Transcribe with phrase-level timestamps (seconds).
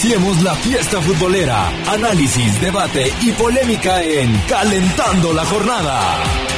[0.00, 1.70] Iniciemos la fiesta futbolera.
[1.88, 6.57] Análisis, debate y polémica en Calentando la Jornada.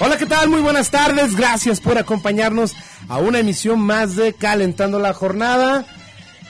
[0.00, 0.48] Hola, ¿qué tal?
[0.48, 1.34] Muy buenas tardes.
[1.34, 2.76] Gracias por acompañarnos
[3.08, 5.84] a una emisión más de Calentando la Jornada.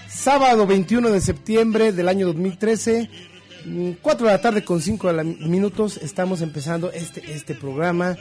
[0.07, 3.09] Sábado 21 de septiembre del año 2013,
[4.03, 5.11] 4 de la tarde con 5
[5.41, 8.19] minutos, estamos empezando este, este programa.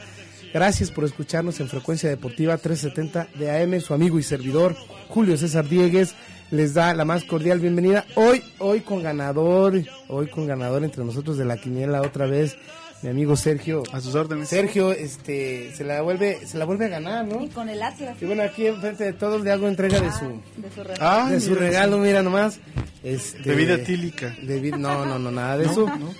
[0.54, 3.80] Gracias por escucharnos en Frecuencia Deportiva 370 de AM.
[3.82, 4.76] Su amigo y servidor
[5.10, 6.14] Julio César Diegues
[6.50, 8.06] les da la más cordial bienvenida.
[8.14, 12.56] Hoy, hoy con ganador, hoy con ganador entre nosotros de la quiniela otra vez
[13.02, 13.82] mi amigo Sergio.
[13.92, 14.48] A sus órdenes.
[14.48, 17.42] Sergio, este, se la vuelve, se la vuelve a ganar, ¿no?
[17.42, 18.16] Y con el Atlas.
[18.20, 20.98] Y bueno, aquí enfrente de todos le hago entrega de su, De su regalo.
[21.00, 22.58] Ah, de su mira, regalo, mira nomás.
[23.02, 24.34] Este, Bebida etílica.
[24.76, 25.86] no, no, no, nada de No, eso.
[25.86, 26.12] no.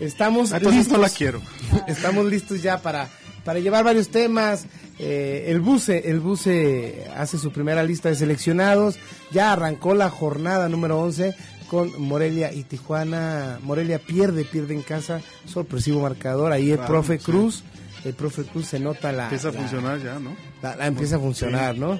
[0.00, 1.40] Estamos Ah, Entonces no la quiero.
[1.88, 3.08] estamos listos ya para,
[3.44, 4.66] para llevar varios temas.
[4.98, 8.98] Eh, el buce, el buce hace su primera lista de seleccionados.
[9.30, 11.34] Ya arrancó la jornada número 11
[11.68, 13.58] con Morelia y Tijuana.
[13.62, 15.20] Morelia pierde, pierde en casa.
[15.46, 16.52] Sorpresivo marcador.
[16.52, 17.24] Ahí el Claro, profe sí.
[17.24, 17.64] Cruz.
[18.04, 19.24] El profe Cruz se nota la.
[19.24, 20.36] Empieza a la- funcionar ya, ¿no?
[20.62, 21.98] la, la empieza a funcionar, ¿no?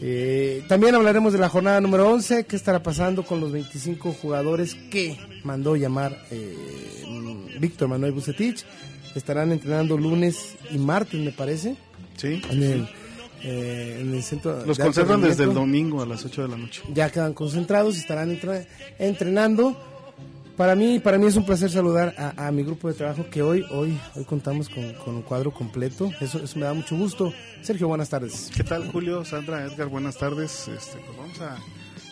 [0.00, 4.74] Eh, también hablaremos de la jornada número 11, qué estará pasando con los 25 jugadores
[4.92, 6.54] que mandó llamar eh,
[7.60, 8.64] Víctor Manuel Bucetich.
[9.14, 11.76] Estarán entrenando lunes y martes, me parece,
[12.16, 12.40] Sí.
[12.50, 12.88] en el,
[13.42, 14.64] eh, en el centro.
[14.66, 16.82] Los conservan desde el domingo a las 8 de la noche.
[16.92, 18.66] Ya quedan concentrados y estarán entre-
[18.98, 19.76] entrenando.
[20.56, 23.42] Para mí, para mí es un placer saludar a, a mi grupo de trabajo que
[23.42, 26.10] hoy, hoy, hoy contamos con, con un cuadro completo.
[26.20, 27.32] Eso, eso me da mucho gusto.
[27.62, 28.50] Sergio, buenas tardes.
[28.56, 29.86] ¿Qué tal, Julio, Sandra, Edgar?
[29.86, 30.66] Buenas tardes.
[30.66, 31.56] Este, pues vamos a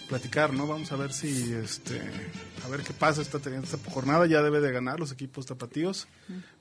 [0.08, 0.66] platicar, ¿no?
[0.66, 2.00] Vamos a ver si, este,
[2.64, 4.26] a ver qué pasa esta, esta jornada.
[4.26, 6.06] Ya debe de ganar los equipos tapatíos.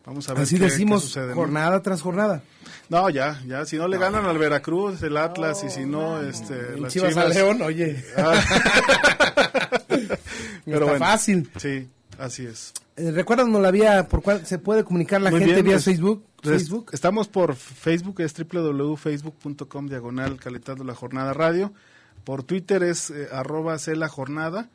[0.06, 1.36] Vamos a ver Así qué, decimos qué sucede, ¿no?
[1.36, 2.42] jornada tras jornada.
[2.90, 3.66] No, ya, ya.
[3.66, 7.10] Si no le ganan al Veracruz, el Atlas, y si no, este, En las Chivas,
[7.10, 7.26] Chivas.
[7.26, 8.04] a León, oye.
[9.88, 10.18] Pero
[10.66, 10.98] Está bueno.
[11.06, 11.50] fácil.
[11.58, 12.74] Sí, así es.
[12.98, 15.86] Eh, Recuérdanos la vía por cuál se puede comunicar la Muy gente bien, vía pues,
[15.86, 16.26] Facebook.
[16.42, 16.90] pues, Facebook.
[16.94, 21.74] Estamos por Facebook, es www.facebook.com diagonal calentando la jornada radio.
[22.26, 24.70] Por Twitter es eh, arroba C la jornada.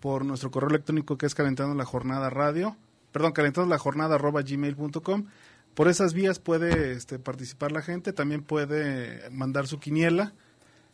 [0.00, 2.76] Por nuestro correo electrónico que es calentando la jornada radio.
[3.12, 5.26] Perdón, calentando la jornada arroba gmail.com.
[5.74, 8.12] Por esas vías puede este, participar la gente.
[8.12, 10.32] También puede mandar su quiniela.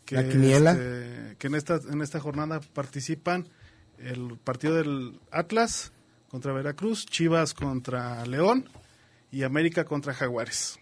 [0.04, 0.72] Que, La quiniela.
[0.72, 3.48] este, que en esta, en esta jornada participan
[3.98, 5.92] el partido del Atlas
[6.28, 8.68] contra Veracruz, Chivas contra León
[9.30, 10.80] y América contra Jaguares.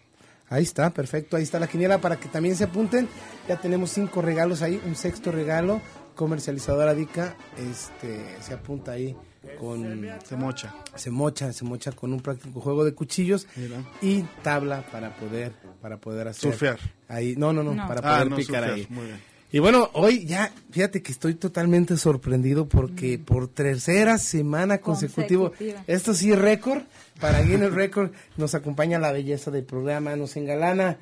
[0.51, 1.37] Ahí está, perfecto.
[1.37, 3.07] Ahí está la quiniela para que también se apunten.
[3.47, 5.81] Ya tenemos cinco regalos ahí, un sexto regalo.
[6.15, 9.15] Comercializadora Dica este, se apunta ahí
[9.59, 10.75] con Se mocha.
[10.93, 13.77] se mocha, se mocha con un práctico juego de cuchillos Mira.
[14.01, 16.77] y tabla para poder para poder hacer Surfear.
[17.07, 17.87] ahí no no no, No.
[17.87, 19.19] para Ah, poder no, picar surfear, ahí muy bien.
[19.51, 25.83] Y bueno hoy ya fíjate que estoy totalmente sorprendido porque por tercera semana consecutiva Consecutiva.
[25.87, 26.83] esto sí es récord
[27.19, 30.97] para Guinness Record nos acompaña la belleza del programa nos engalana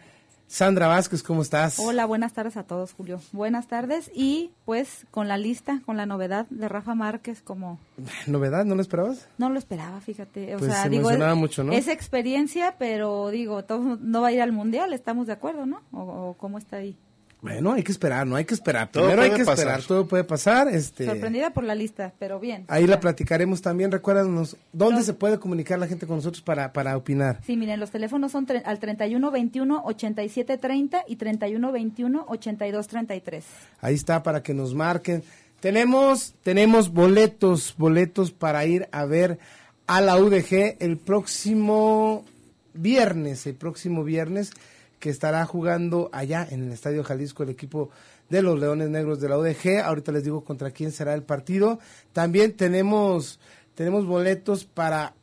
[0.51, 1.77] Sandra Vázquez, ¿cómo estás?
[1.77, 3.21] Hola, buenas tardes a todos, Julio.
[3.33, 7.79] Buenas tardes y pues con la lista, con la novedad de Rafa Márquez como...
[8.25, 8.65] ¿Novedad?
[8.65, 9.27] ¿No lo esperabas?
[9.37, 10.55] No lo esperaba, fíjate.
[10.55, 11.71] O Pues sea, se digo, es, mucho, ¿no?
[11.71, 15.83] es experiencia, pero digo, todo no va a ir al Mundial, estamos de acuerdo, ¿no?
[15.91, 15.99] ¿O,
[16.29, 16.97] o cómo está ahí?
[17.41, 18.91] Bueno, hay que esperar, no hay que esperar.
[18.91, 19.87] Todo Primero hay puede que esperar, pasar.
[19.87, 20.67] todo puede pasar.
[20.67, 22.65] Este, Sorprendida por la lista, pero bien.
[22.67, 23.91] ahí la platicaremos también.
[23.93, 27.39] Recuérdanos, ¿dónde Los- se puede comunicar la gente con nosotros para, para opinar?
[27.45, 32.87] Sí, miren, los teléfonos son tre- al 31 21 87 30 y 31 21 82
[32.87, 33.45] 33.
[33.79, 35.23] Ahí está para que nos marquen.
[35.61, 39.39] Tenemos, tenemos boletos, boletos para ir a ver
[39.87, 42.25] a la UDG el próximo
[42.73, 44.51] viernes, el próximo viernes
[44.99, 47.89] que estará jugando allá en el Estadio Jalisco el equipo
[48.29, 49.81] de los Leones Negros de la UDG.
[49.83, 51.79] Ahorita les digo contra quién será el partido.
[52.13, 53.39] También tenemos,
[53.75, 55.15] tenemos boletos para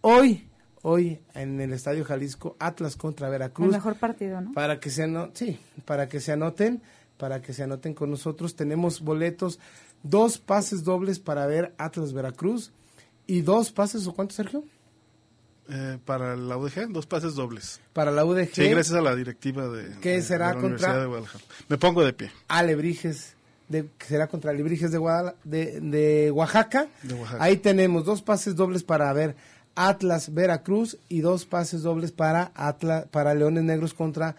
[0.00, 0.48] hoy,
[0.82, 4.52] hoy en el Estadio Jalisco, Atlas contra Veracruz El mejor partido, ¿no?
[4.52, 6.82] para que se sí, para que se anoten,
[7.16, 8.56] para que se anoten con nosotros.
[8.56, 9.60] Tenemos boletos,
[10.02, 12.72] dos pases dobles para ver Atlas Veracruz
[13.26, 14.64] y dos pases, ¿o cuánto, Sergio?
[15.72, 17.80] Eh, para la UDG, dos pases dobles.
[17.92, 20.66] Para la UDG, Sí, gracias a la directiva de, ¿Qué de- será de la contra?
[20.68, 21.44] Universidad de Guadalajara.
[21.68, 22.30] Me pongo de pie.
[22.48, 23.34] Alebrijes,
[23.68, 26.88] de, que será contra Alebrijes de, Guadala- de, de Oaxaca.
[27.02, 27.42] De Oaxaca.
[27.44, 29.36] Ahí tenemos dos pases dobles para ver
[29.76, 34.34] Atlas Veracruz y dos pases dobles para Atlas, para Leones Negros contra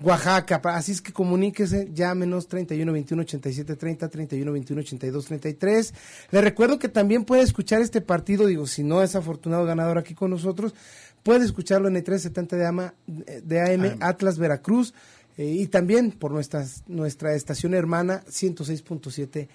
[0.00, 0.60] Oaxaca.
[0.64, 5.94] Así es que comuníquese, llámenos 31 21 87 30, 31 21 82 33.
[6.30, 10.14] Le recuerdo que también puede escuchar este partido, digo, si no es afortunado ganador aquí
[10.14, 10.74] con nosotros,
[11.22, 14.94] puede escucharlo en el 370 de, AMA, de AM, Atlas Veracruz
[15.36, 19.48] eh, y también por nuestra, nuestra estación hermana 106.7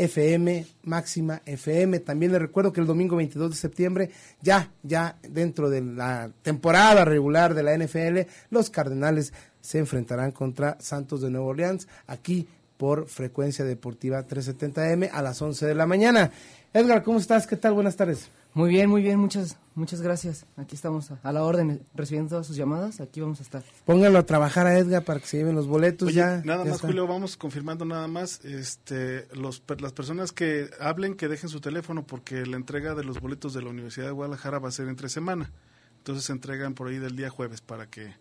[0.00, 2.00] FM, máxima FM.
[2.00, 4.10] También le recuerdo que el domingo 22 de septiembre,
[4.40, 10.76] ya, ya dentro de la temporada regular de la NFL, los Cardenales se enfrentarán contra
[10.80, 16.30] Santos de Nueva Orleans, aquí por frecuencia deportiva 370M a las 11 de la mañana.
[16.72, 17.46] Edgar, ¿cómo estás?
[17.46, 17.74] ¿Qué tal?
[17.74, 18.28] Buenas tardes.
[18.54, 20.44] Muy bien, muy bien, muchas, muchas gracias.
[20.56, 23.62] Aquí estamos a, a la orden, recibiendo todas sus llamadas, aquí vamos a estar.
[23.84, 26.42] Pónganlo a trabajar a Edgar para que se lleven los boletos Oye, ya.
[26.44, 26.88] nada ya más, está.
[26.88, 28.44] Julio, vamos confirmando nada más.
[28.44, 33.04] Este, los, per- las personas que hablen, que dejen su teléfono, porque la entrega de
[33.04, 35.52] los boletos de la Universidad de Guadalajara va a ser entre semana.
[36.00, 38.14] Entonces se entregan por ahí del día jueves para que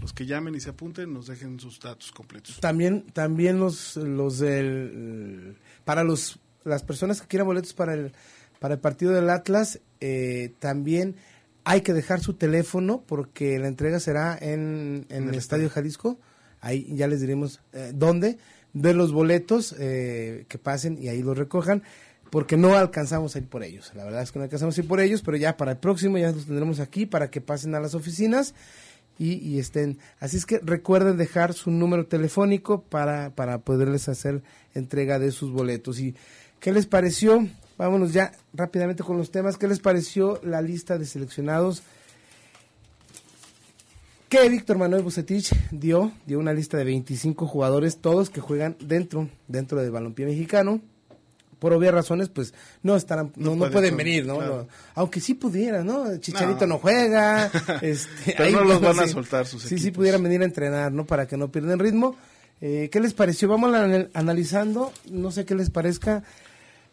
[0.00, 2.60] los que llamen y se apunten nos dejen sus datos completos.
[2.60, 5.54] También, también los, los del,
[5.84, 8.12] para los, las personas que quieran boletos para el,
[8.58, 11.16] para el partido del Atlas, eh, también
[11.64, 16.18] hay que dejar su teléfono porque la entrega será en, en el Estadio Jalisco.
[16.62, 18.38] Ahí ya les diremos eh, dónde,
[18.72, 21.82] de los boletos eh, que pasen y ahí los recojan,
[22.36, 23.92] porque no alcanzamos a ir por ellos.
[23.94, 26.18] La verdad es que no alcanzamos a ir por ellos, pero ya para el próximo
[26.18, 28.54] ya los tendremos aquí para que pasen a las oficinas
[29.18, 29.96] y, estén.
[30.20, 34.42] Así es que recuerden dejar su número telefónico para, para poderles hacer
[34.74, 35.98] entrega de sus boletos.
[35.98, 36.14] ¿Y
[36.60, 37.48] qué les pareció?
[37.78, 39.56] Vámonos ya rápidamente con los temas.
[39.56, 41.84] ¿Qué les pareció la lista de seleccionados
[44.28, 46.12] que Víctor Manuel Bucetich dio?
[46.26, 50.82] Dio una lista de 25 jugadores, todos que juegan dentro, dentro del balompié mexicano.
[51.58, 54.36] Por obvias razones, pues no estarán, no, No no puede pueden venir, ¿no?
[54.36, 54.68] claro.
[54.94, 56.16] Aunque sí pudieran, ¿no?
[56.18, 56.78] Chicharito no, No.
[56.78, 57.46] juega,
[57.82, 60.92] este, Pero ahí, no los van a soltar sus Sí, sí pudieran venir a entrenar,
[60.92, 61.06] ¿no?
[61.06, 62.16] Para que no pierdan ritmo.
[62.60, 63.48] Eh, ¿Qué les pareció?
[63.48, 63.74] Vamos
[64.14, 66.22] analizando, no sé qué les parezca.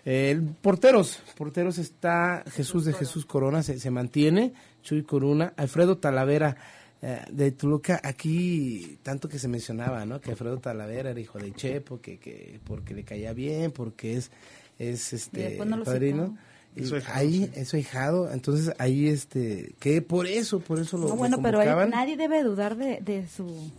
[0.05, 5.97] Eh, el porteros, porteros está Jesús de Jesús Corona, se, se mantiene, Chuy Corona, Alfredo
[5.97, 6.57] Talavera
[7.01, 10.21] eh, de Toluca, aquí tanto que se mencionaba, ¿no?
[10.21, 14.31] Que Alfredo Talavera era hijo de Chepo, que, que porque le caía bien, porque es,
[14.79, 16.37] es este no lo padrino.
[16.75, 17.51] Y ahí, sí.
[17.53, 21.39] es su ahijado, entonces ahí este, que por eso, por eso lo, No, lo bueno,
[21.39, 23.69] pero nadie debe dudar de, de su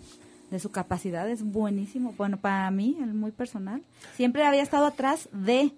[0.54, 2.14] de su capacidad, es buenísimo.
[2.16, 3.82] Bueno, para mí, el muy personal.
[4.16, 5.72] Siempre había estado atrás de,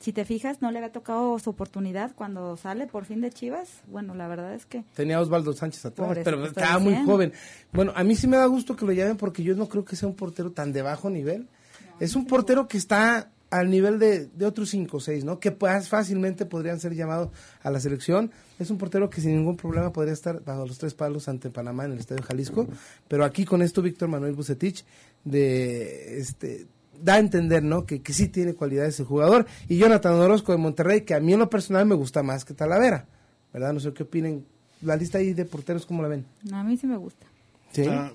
[0.00, 3.68] si te fijas, no le había tocado su oportunidad cuando sale por fin de Chivas.
[3.86, 7.32] Bueno, la verdad es que Tenía a Osvaldo Sánchez atrás, eso pero estaba muy joven.
[7.72, 9.94] Bueno, a mí sí me da gusto que lo llamen porque yo no creo que
[9.94, 11.46] sea un portero tan de bajo nivel.
[12.00, 15.40] es un portero que está al nivel de, de otros cinco o seis, ¿no?
[15.40, 17.30] Que pues, fácilmente podrían ser llamados
[17.62, 18.30] a la selección.
[18.58, 21.84] Es un portero que sin ningún problema podría estar bajo los tres palos ante Panamá
[21.84, 22.68] en el Estadio Jalisco.
[23.08, 24.84] Pero aquí con esto Víctor Manuel Bucetich
[25.24, 26.66] de este
[27.02, 27.86] da a entender, ¿no?
[27.86, 29.46] Que, que sí tiene cualidades el jugador.
[29.68, 32.54] Y Jonathan Orozco de Monterrey, que a mí en lo personal me gusta más que
[32.54, 33.06] Talavera,
[33.52, 33.72] ¿verdad?
[33.72, 34.46] No sé qué opinen.
[34.82, 36.24] La lista ahí de porteros, ¿cómo la ven?
[36.52, 37.26] a mí sí me gusta.
[37.72, 37.84] ¿Sí?
[37.88, 38.12] Ah,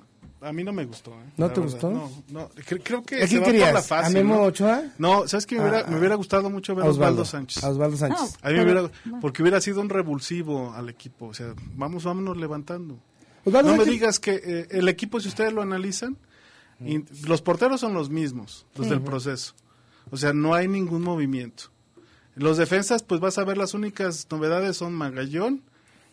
[0.48, 1.12] a mí no me gustó.
[1.12, 1.26] ¿eh?
[1.38, 1.92] ¿No La te verdad, gustó?
[1.92, 2.50] No, no.
[2.52, 3.74] Cre- creo que ¿A se quién va por querías?
[3.74, 4.18] la fácil.
[4.18, 4.42] ¿A Memo ¿no?
[4.44, 4.84] Ochoa?
[4.98, 5.56] No, ¿sabes qué?
[5.56, 7.64] Me hubiera, Ah, me hubiera gustado mucho ver A Osvaldo Sánchez.
[7.64, 8.38] A Osvaldo Sánchez.
[8.42, 11.28] A mí me Pero- hubiera, porque hubiera sido un revulsivo al equipo.
[11.28, 13.00] O sea, vamos, vámonos levantando.
[13.44, 16.18] Osvaldo no me digas que eh, el equipo, si ustedes lo analizan,
[16.80, 19.54] y los porteros son los mismos desde el proceso.
[20.12, 21.66] O sea, no hay ningún movimiento.
[22.36, 25.62] Los defensas, pues vas a ver las únicas novedades son Magallón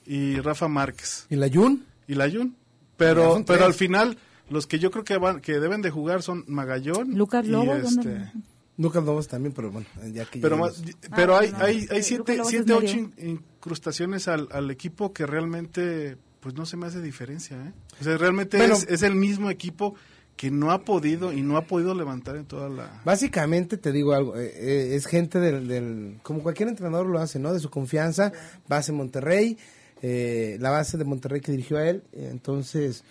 [0.07, 1.85] y Rafa Márquez ¿Y la Jun?
[2.07, 2.51] y Layun.
[2.51, 2.62] Ya
[3.07, 4.19] Pero, pero al final,
[4.51, 7.17] los que yo creo que van, que deben de jugar son Magallón.
[7.17, 8.33] Lucas y Lobo, este, ¿dónde?
[8.79, 10.83] Lucas Lobos también, pero bueno, ya que pero, más-
[11.15, 15.27] pero Ah, hay, no, hay, hay siete, Lobos siete ocho incrustaciones al, al equipo que
[15.27, 17.73] realmente, pues no se me hace diferencia, ¿eh?
[18.01, 18.75] O sea, realmente Bueno.
[18.75, 19.95] es, es el mismo equipo
[20.37, 23.03] que no ha podido y no ha podido levantar en toda la...
[23.05, 27.39] Básicamente te digo algo, eh, eh, es gente del, del, como cualquier entrenador lo hace,
[27.39, 27.53] ¿no?
[27.53, 28.33] De su confianza,
[28.67, 29.59] base Monterrey,
[30.03, 33.05] eh, la base de Monterrey que dirigió a él, entonces,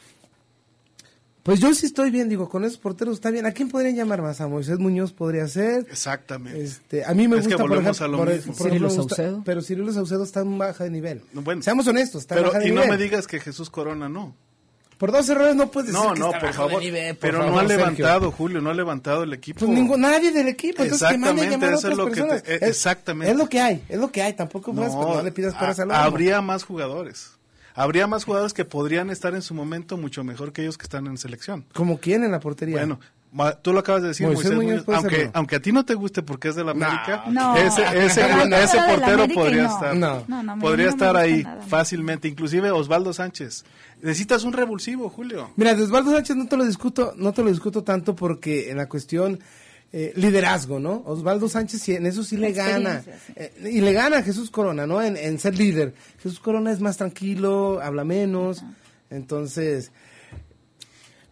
[1.43, 3.47] pues yo sí estoy bien, digo, con esos porteros está bien.
[3.47, 4.41] ¿A quién podrían llamar más?
[4.41, 5.87] A Moisés Muñoz podría ser.
[5.89, 6.61] Exactamente.
[6.61, 8.53] Este, a mí me Es que gusta, por ejemplo, a lo por- mismo.
[8.53, 9.41] por Cirilo ejemplo, me gusta- Saucedo.
[9.43, 11.21] pero Cirilo Saucedo está en baja de nivel.
[11.33, 11.63] No, bueno.
[11.63, 12.97] Seamos honestos, está Pero, baja de y no nivel.
[12.97, 14.35] me digas que Jesús Corona no.
[15.01, 16.79] Por dos errores no puedes decir No, que no, está por favor.
[16.83, 17.77] nivel, por pero favor, no ha Sergio.
[17.79, 19.59] levantado, Julio, no ha levantado el equipo.
[19.61, 22.35] Pues ningún, nadie del equipo, entonces que Exactamente, llamar a eso es lo que te-
[22.53, 23.31] eh, Es- exactamente.
[23.31, 25.73] Es lo que hay, es lo que hay, tampoco puedes, pues, no le pidas para
[25.73, 25.91] salud.
[25.93, 27.31] Habría más jugadores.
[27.73, 31.07] Habría más jugadores que podrían estar en su momento mucho mejor que ellos que están
[31.07, 31.65] en selección.
[31.73, 32.77] Como quién en la portería.
[32.77, 32.99] Bueno,
[33.61, 35.85] tú lo acabas de decir, Moisés Moisés, Muñoz Muñoz, puede aunque, aunque a ti no
[35.85, 37.55] te guste porque es de la América, No.
[37.55, 39.73] ese, ese, no, ese portero podría no.
[39.73, 40.23] estar, No.
[40.27, 41.61] No, no, a mí podría estar ahí nada.
[41.63, 42.27] fácilmente.
[42.27, 43.63] Inclusive Osvaldo Sánchez.
[44.01, 45.51] Necesitas un revulsivo, Julio.
[45.55, 48.77] Mira, de Osvaldo Sánchez no te lo discuto, no te lo discuto tanto porque en
[48.77, 49.39] la cuestión
[49.93, 51.03] eh, liderazgo, ¿no?
[51.05, 53.01] Osvaldo Sánchez sí, en eso sí le gana.
[53.03, 53.11] Sí.
[53.35, 55.01] Eh, y le gana a Jesús Corona, ¿no?
[55.01, 55.93] En, en ser líder.
[56.21, 58.63] Jesús Corona es más tranquilo, habla menos.
[59.09, 59.91] Entonces,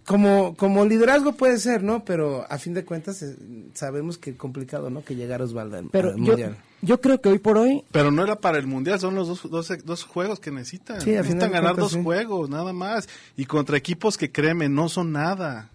[0.10, 2.04] como, como liderazgo puede ser, ¿no?
[2.04, 3.36] Pero a fin de cuentas eh,
[3.76, 5.04] sabemos que es complicado, ¿no?
[5.04, 6.58] Que llegar Osvaldo al, Pero al yo, Mundial.
[6.82, 9.52] yo creo que hoy por hoy Pero no era para el mundial, son los dos,
[9.52, 11.00] dos, dos juegos que necesitan.
[11.00, 12.04] Sí, necesitan ganar cuentas, dos sí.
[12.04, 13.08] juegos, nada más.
[13.38, 15.70] Y contra equipos que créeme, no son nada.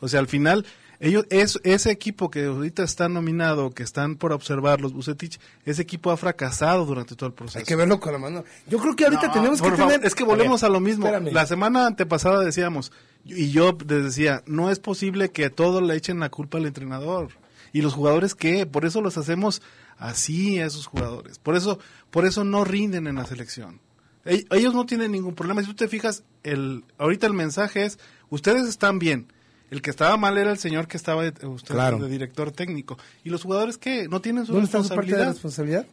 [0.00, 0.64] O sea, al final,
[1.00, 5.82] ellos, es, ese equipo que ahorita está nominado, que están por observar los Bucetich, ese
[5.82, 7.58] equipo ha fracasado durante todo el proceso.
[7.58, 8.44] Hay que verlo con la mano.
[8.68, 10.06] Yo creo que ahorita No, tenemos que favor, tener...
[10.06, 11.06] Es que volvemos a, ver, lo mismo.
[11.06, 11.32] espérame.
[11.32, 12.92] La semana antepasada decíamos,
[13.24, 17.28] y yo les decía, no es posible que todo le echen la culpa al entrenador.
[17.72, 18.66] ¿Y los jugadores qué?
[18.66, 19.60] Por eso los hacemos
[19.98, 21.38] así a esos jugadores.
[21.38, 21.78] Por eso,
[22.10, 23.80] por eso no rinden en la selección.
[24.24, 25.60] Ell- Ellos no tienen ningún problema.
[25.62, 27.98] Si tú te fijas, el, ahorita el mensaje es,
[28.30, 29.26] ustedes están bien.
[29.70, 31.98] El que estaba mal era el señor que estaba de, usted, Claro.
[31.98, 32.96] de director técnico.
[33.24, 34.06] ¿Y los jugadores qué?
[34.08, 35.82] ¿No tienen su ¿Dónde está su parte de responsabilidad?
[35.82, 35.86] responsabilidad?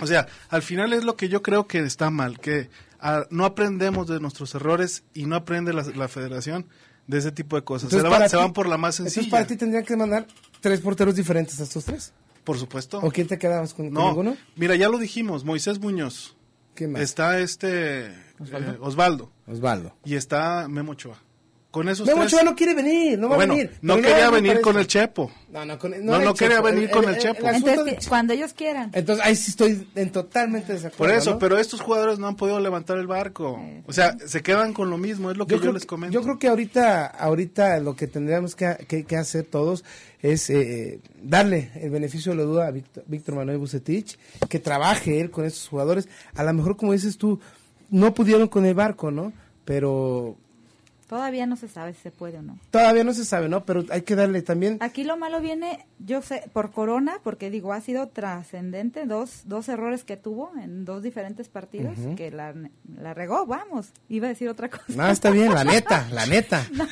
[0.00, 2.70] O sea, al final es lo que yo creo que está mal, que
[3.30, 6.66] no aprendemos de nuestros errores y no aprende la, la federación
[7.06, 7.84] de ese tipo de cosas.
[7.92, 9.36] Entonces, se, van, para se ti- van por la más Entonces sencilla.
[9.36, 10.26] para ti tendrían que mandar
[10.60, 12.12] tres porteros diferentes a estos tres.
[12.44, 12.98] Por supuesto.
[13.02, 14.36] ¿O quién te quedabas con, con No, ninguno?
[14.56, 16.36] mira, ya lo dijimos, Moisés Muñoz,
[16.74, 17.02] ¿Quién más?
[17.02, 18.14] está este eh,
[18.80, 19.94] Osvaldo Osvaldo.
[20.04, 21.18] y está Memo Ochoa.
[21.70, 22.42] Con esos Memo tres...
[22.44, 23.78] No quiere venir, no va bueno, a venir.
[23.80, 25.30] no Pero quería venir parece- con el Chepo.
[25.52, 27.46] No, no, con, No, no el quería Chepo, venir el- con el- el Chepo.
[27.46, 28.90] asunto Entonces, de- cuando ellos quieran.
[28.92, 30.96] Entonces, ahí sí estoy en totalmente desacuerdo.
[30.98, 31.38] Por eso, ¿no?
[31.38, 33.62] pero estos jugadores no han podido levantar el barco.
[33.86, 36.12] O sea, se quedan con lo mismo, es lo que yo, creo les comento.
[36.12, 39.84] yo creo que ahorita, ahorita lo que tendríamos que, que- que hacer todos
[40.22, 45.20] es eh, darle el beneficio de la duda a Víctor, Víctor Manuel Bucetich, que trabaje
[45.20, 46.08] él con estos jugadores.
[46.34, 47.38] A lo mejor, como dices tú,
[47.90, 49.32] no pudieron con el barco, ¿no?
[49.64, 50.36] Pero
[51.10, 52.56] Todavía no se sabe si se puede o no.
[52.70, 53.64] todavía no se sabe, ¿no?
[53.64, 54.76] Pero hay que darle también...
[54.80, 59.68] Aquí lo malo viene, yo sé, por Corona, porque digo, ha sido trascendente, dos, dos
[59.68, 62.54] errores que tuvo en dos diferentes partidos, que la,
[62.96, 64.84] la regó, vamos, iba a decir otra cosa.
[64.88, 66.64] No, está bien, la neta, la neta.
[66.72, 66.86] no,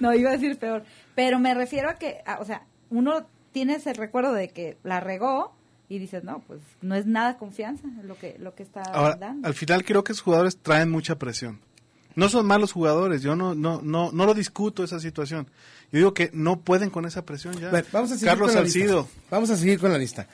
[0.00, 0.82] no, iba a decir peor.
[1.14, 5.00] Pero me refiero a que, a- o sea, uno tiene ese recuerdo de que la
[5.00, 5.54] regó
[5.90, 9.46] y dices, no, pues no es nada confianza lo que, lo que está Ahora, dando.
[9.46, 11.60] al final creo que esos jugadores traen mucha presión.
[12.16, 15.46] No son malos jugadores, yo no, no, no, no lo discuto esa situación.
[15.92, 17.70] Yo digo que no pueden con esa presión ya.
[17.92, 19.00] Vamos a seguir Carlos con la Salcido.
[19.02, 19.20] lista.
[19.30, 20.26] Vamos a seguir con la lista.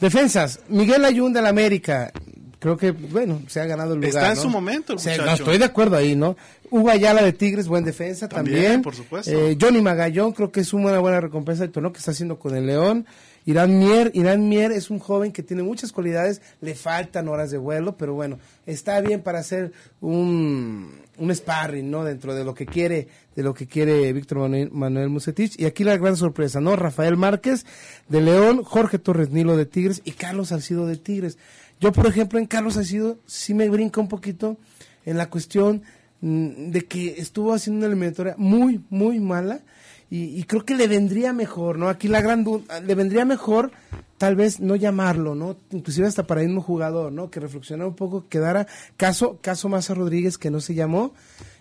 [0.00, 2.12] Defensas, Miguel Ayun del América.
[2.58, 4.08] Creo que, bueno, se ha ganado el lugar.
[4.08, 4.42] Está en ¿no?
[4.42, 6.36] su momento el no, estoy de acuerdo ahí, ¿no?
[6.70, 8.62] Hugo Ayala de Tigres, buen defensa también.
[8.62, 9.30] También, por supuesto.
[9.30, 12.56] Eh, Johnny Magallón, creo que es una buena recompensa del torneo que está haciendo con
[12.56, 13.06] el León.
[13.46, 17.96] Irán Mier, Mier es un joven que tiene muchas cualidades, le faltan horas de vuelo,
[17.96, 22.02] pero bueno, está bien para hacer un, un sparring, ¿no?
[22.02, 25.58] Dentro de lo que quiere, de lo que quiere Víctor Manuel, Manuel Musetich.
[25.60, 26.74] Y aquí la gran sorpresa, ¿no?
[26.74, 27.64] Rafael Márquez
[28.08, 31.38] de León, Jorge Torres Nilo de Tigres y Carlos Salcido de Tigres.
[31.80, 34.56] Yo, por ejemplo, en Carlos Salcido sí me brinca un poquito
[35.04, 35.82] en la cuestión
[36.20, 39.60] mm, de que estuvo haciendo una eliminatoria muy, muy mala
[40.10, 41.88] y, y creo que le vendría mejor, ¿no?
[41.88, 43.72] Aquí la gran du- le vendría mejor
[44.18, 45.56] tal vez no llamarlo, ¿no?
[45.72, 47.30] Inclusive hasta para el mismo jugador, ¿no?
[47.30, 51.12] Que reflexionara un poco, quedara caso caso Maza Rodríguez que no se llamó,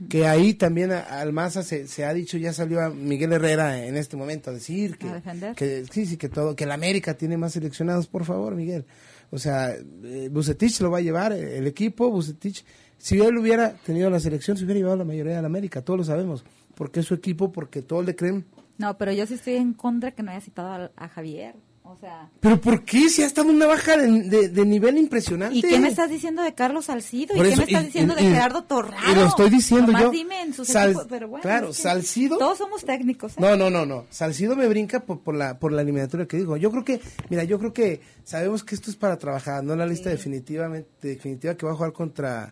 [0.10, 3.98] que ahí también al Maza se, se ha dicho, ya salió a Miguel Herrera en
[3.98, 5.22] este momento a decir que, A
[5.56, 8.86] que sí, sí, que todo, que el América tiene más seleccionados, por favor, Miguel.
[9.32, 9.74] O sea,
[10.04, 12.64] eh, Bucetich lo va a llevar, eh, el equipo, Bucetich,
[12.98, 16.04] si él hubiera tenido la selección, se hubiera llevado la mayoría del América, todos lo
[16.06, 16.46] sabemos,
[16.76, 18.46] porque es su equipo, porque todos le creen.
[18.78, 21.56] No, pero yo sí estoy en contra que no haya citado a, a Javier.
[21.88, 23.10] O sea, Pero ¿por qué?
[23.10, 25.56] Si ha estado en una baja de, de- de nivel impresionante.
[25.56, 27.36] ¿y qué me estás diciendo de Carlos Salcido?
[27.36, 29.12] ¿Y Por qué eso, me estás y- diciendo y- de y- Gerardo Torrado?
[29.12, 30.10] y lo estoy diciendo Nomás yo.
[30.10, 33.34] dime en sus Sal- equipos, pero bueno, claro, es que Salcido- Todos somos técnicos.
[33.34, 33.36] ¿eh?
[33.38, 34.06] No, no, no, no.
[34.10, 36.58] Salcido me brinca por, por la por la eliminatoria que digo.
[36.58, 39.86] Yo creo que, mira, yo creo que sabemos que esto es para trabajar, no la
[39.86, 42.52] lista definitivamente definitiva que va a jugar contra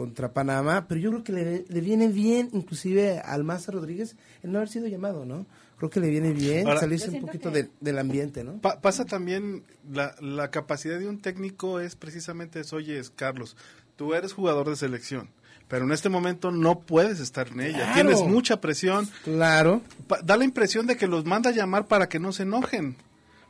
[0.00, 4.50] contra Panamá, pero yo creo que le, le viene bien, inclusive al Maza Rodríguez, el
[4.52, 5.44] no haber sido llamado, ¿no?
[5.76, 8.58] Creo que le viene bien Ahora- salirse un poquito que- de- del ambiente, ¿no?
[8.60, 13.56] Pa- pasa también, la, la capacidad de un técnico es precisamente eso, oye, es, Carlos,
[13.96, 15.28] tú eres jugador de selección,
[15.68, 17.94] pero en este momento no puedes estar en ella, Claro.
[17.94, 19.82] tienes mucha presión, Claro.
[20.06, 22.96] Pa- da la impresión de que los manda a llamar para que no se enojen.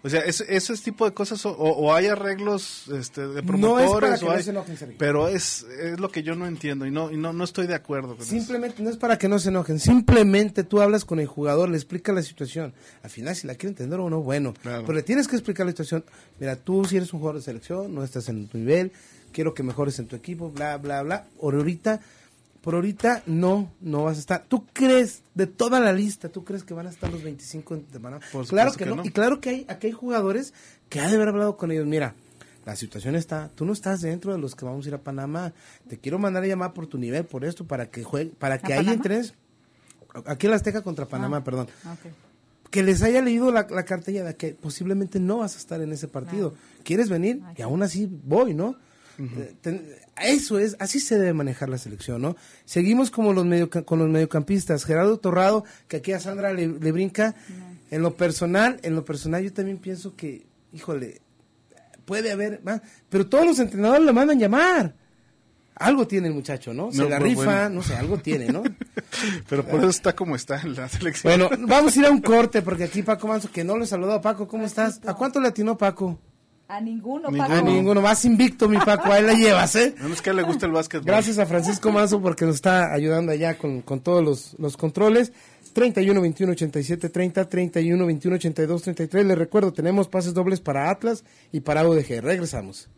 [0.03, 3.87] O sea, es- ese tipo de cosas, o, o hay arreglos este, de No es
[3.91, 6.87] promotores, para que o no se enojen, pero es, es lo que yo no entiendo
[6.87, 8.31] y no y no, no estoy de acuerdo con eso.
[8.31, 11.77] Simplemente, no es para que no se enojen, simplemente tú hablas con el jugador, le
[11.77, 12.73] explicas la situación.
[13.03, 14.55] Al final, si la quiere entender o no, bueno.
[14.63, 14.83] Claro.
[14.87, 16.05] Pero le tienes que explicar la situación.
[16.39, 18.93] Mira, tú si eres un jugador de selección, no estás en tu nivel,
[19.33, 21.27] quiero que mejores en tu equipo, bla, bla, bla.
[21.43, 22.01] Ahorita,
[22.61, 24.45] por ahorita no, no vas a estar.
[24.47, 28.01] ¿Tú crees, de toda la lista, tú crees que van a estar los 25 de
[28.01, 28.21] Panamá?
[28.33, 28.97] Por Claro supuesto que, que no.
[28.97, 29.05] no.
[29.05, 30.53] Y claro que hay, aquí hay jugadores
[30.89, 31.87] que ha de haber hablado con ellos.
[31.87, 32.15] Mira,
[32.67, 35.53] la situación está, tú no estás dentro de los que vamos a ir a Panamá.
[35.89, 38.75] Te quiero mandar a llamar por tu nivel, por esto, para que juegue, para que
[38.75, 39.35] ahí entres.
[40.27, 41.45] Aquí en la Azteca contra Panamá, Ah.
[41.45, 41.69] perdón.
[42.71, 45.91] Que les haya leído la, la cartilla de que posiblemente no vas a estar en
[45.93, 46.55] ese partido.
[46.85, 47.41] ¿Quieres venir?
[47.47, 48.77] Ay, Y aún así voy, ¿no?
[49.21, 52.37] Eh, eso es, así se debe manejar la selección, ¿no?
[52.65, 54.85] Seguimos como los medio, con los mediocampistas.
[54.85, 57.35] Gerardo Torrado, que aquí a Sandra le, le brinca.
[57.91, 61.21] En lo personal, en lo personal yo también pienso que, híjole,
[62.05, 64.95] puede haber más, pero todos los entrenadores le mandan llamar.
[65.77, 66.93] Algo tiene el muchacho, ¿no?
[66.93, 67.69] Se No, la pues, rifa, bueno.
[67.71, 68.63] no sé, algo tiene, ¿no?
[69.49, 71.41] Pero por eso está como está en la selección.
[71.41, 73.87] Bueno, vamos a ir a un corte porque aquí Paco Manso, que no lo he
[73.87, 74.21] saludado.
[74.21, 75.01] Paco, ¿cómo estás?
[75.07, 76.19] ¿A cuánto le atinó Paco?
[76.71, 77.31] A ninguno.
[77.37, 77.53] Paco.
[77.53, 79.93] A ninguno, más invicto mi Paco, ahí la llevas, ¿eh?
[79.99, 81.05] no es que le gusta el básquetbol.
[81.05, 85.33] Gracias a Francisco Manso porque nos está ayudando allá con, con todos los, los controles.
[85.73, 89.27] 31 21 87 30, 31 21 82 33.
[89.27, 92.21] Les recuerdo, tenemos pases dobles para Atlas y para UDG.
[92.21, 92.89] Regresamos.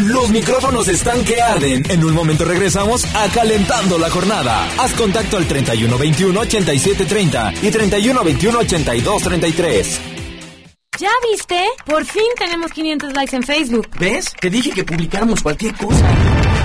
[0.00, 1.88] Los micrófonos están que arden.
[1.88, 4.66] En un momento regresamos a Calentando la Jornada.
[4.80, 10.23] Haz contacto al 31 21 87 30 y 31 21 82 33.
[11.04, 11.60] ¿Ya viste?
[11.84, 13.88] Por fin tenemos 500 likes en Facebook.
[14.00, 14.32] ¿Ves?
[14.40, 16.02] Te dije que publicáramos cualquier cosa.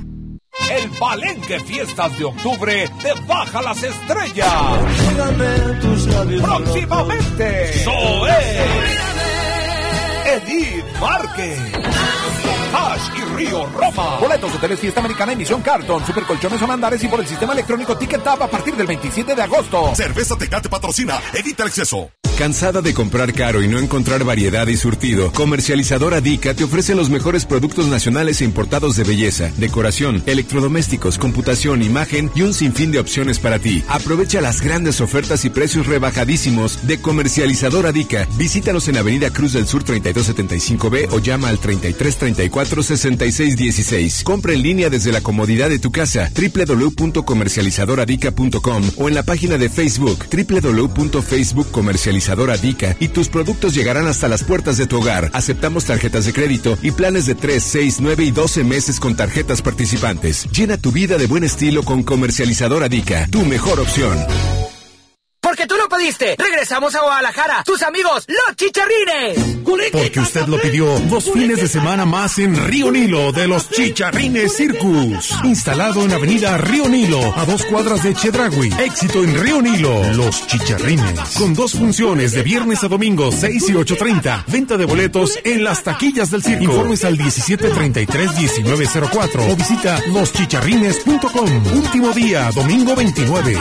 [0.70, 4.52] El Palenque Fiestas de Octubre te baja las estrellas.
[6.42, 8.58] Próximamente, Zoé,
[10.26, 11.58] Edith Márquez,
[13.38, 14.18] Río Roma.
[14.18, 18.24] Boletos hoteles Fiesta Americana Emisión Carton, Supercolchones son Andares y por el sistema electrónico Ticket
[18.24, 19.94] Tab a partir del 27 de agosto.
[19.94, 22.10] Cerveza Tecate patrocina, evita el exceso.
[22.38, 25.32] ¿Cansada de comprar caro y no encontrar variedad y surtido?
[25.32, 31.82] Comercializadora Dica te ofrece los mejores productos nacionales e importados de belleza, decoración, electrodomésticos, computación,
[31.82, 33.82] imagen y un sinfín de opciones para ti.
[33.88, 38.28] Aprovecha las grandes ofertas y precios rebajadísimos de Comercializadora Dica.
[38.36, 42.84] Visítanos en Avenida Cruz del Sur 3275B o llama al 3334
[43.32, 44.24] 6616.
[44.24, 49.68] Compra en línea desde la comodidad de tu casa www.comercializadoradica.com o en la página de
[49.68, 55.30] Facebook www.facebookcomercializadoradica y tus productos llegarán hasta las puertas de tu hogar.
[55.32, 59.62] Aceptamos tarjetas de crédito y planes de 3, 6, 9 y 12 meses con tarjetas
[59.62, 60.46] participantes.
[60.50, 64.18] Llena tu vida de buen estilo con Comercializadora Dica, tu mejor opción.
[65.48, 66.36] Porque tú lo pediste.
[66.36, 67.64] Regresamos a Guadalajara.
[67.64, 69.38] Tus amigos, los chicharrines.
[69.92, 70.86] Porque usted lo pidió.
[71.08, 75.30] Dos fines de semana más en Río Nilo de los Chicharrines Circus.
[75.44, 78.70] Instalado en Avenida Río Nilo, a dos cuadras de Chedragui.
[78.78, 80.12] Éxito en Río Nilo.
[80.12, 81.18] Los Chicharrines.
[81.38, 84.44] Con dos funciones de viernes a domingo, 6 y 8.30.
[84.48, 86.64] Venta de boletos en las taquillas del circo.
[86.64, 91.66] Informes al 1733-1904 o visita loschicharrines.com.
[91.74, 93.58] Último día, domingo 29.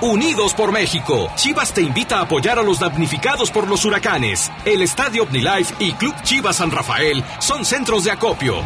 [0.00, 4.50] Unidos por México, Chivas te invita a apoyar a los damnificados por los huracanes.
[4.64, 8.56] El Estadio OmniLife y Club Chivas San Rafael son centros de acopio.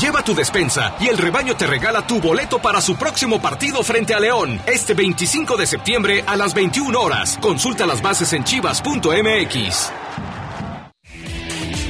[0.00, 4.14] Lleva tu despensa y el rebaño te regala tu boleto para su próximo partido frente
[4.14, 7.38] a León, este 25 de septiembre a las 21 horas.
[7.40, 9.92] Consulta las bases en chivas.mx.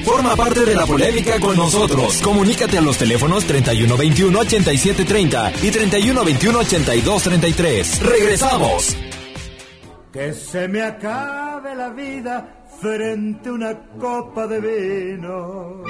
[0.09, 2.23] Forma parte de la polémica con nosotros.
[2.23, 8.01] Comunícate a los teléfonos 3121-8730 y 3121-8233.
[8.01, 8.97] ¡Regresamos!
[10.11, 15.85] Que se me acabe la vida frente a una copa de vino.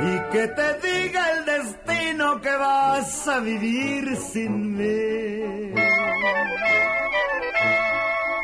[0.00, 5.74] Y que te diga el destino que vas a vivir sin mí.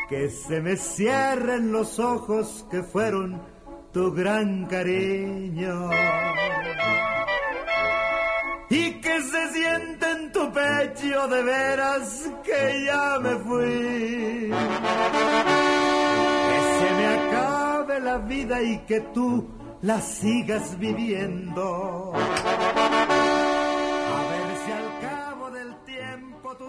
[0.07, 3.48] Que se me cierren los ojos que fueron
[3.91, 5.89] tu gran cariño.
[8.69, 14.51] Y que se siente en tu pecho de veras que ya me fui.
[16.49, 19.49] Que se me acabe la vida y que tú
[19.81, 22.13] la sigas viviendo.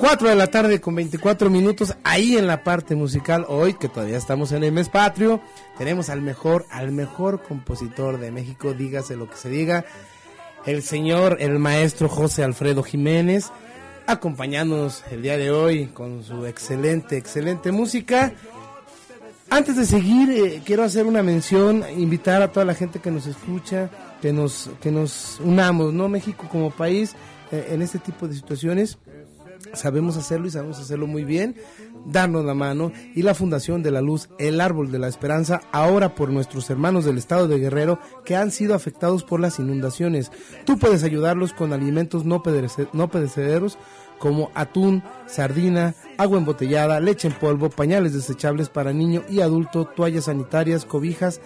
[0.00, 4.16] 4 de la tarde con 24 minutos, ahí en la parte musical, hoy que todavía
[4.16, 5.42] estamos en el mes patrio,
[5.76, 9.84] tenemos al mejor, al mejor compositor de México, dígase lo que se diga,
[10.64, 13.52] el señor, el maestro José Alfredo Jiménez,
[14.06, 18.32] acompañándonos el día de hoy con su excelente, excelente música.
[19.50, 23.26] Antes de seguir, eh, quiero hacer una mención, invitar a toda la gente que nos
[23.26, 23.90] escucha,
[24.22, 26.08] que nos, que nos unamos, ¿no?
[26.08, 27.14] México como país
[27.52, 28.96] eh, en este tipo de situaciones
[29.72, 31.56] sabemos hacerlo y sabemos hacerlo muy bien,
[32.06, 36.14] darnos la mano y la Fundación de la Luz, el Árbol de la Esperanza, ahora
[36.14, 40.30] por nuestros hermanos del estado de Guerrero que han sido afectados por las inundaciones.
[40.64, 43.78] Tú puedes ayudarlos con alimentos no, perecederos
[44.18, 50.26] como atún, sardina, agua embotellada, leche en polvo, pañales desechables para niño y adulto, toallas
[50.26, 51.40] sanitarias, cobijas,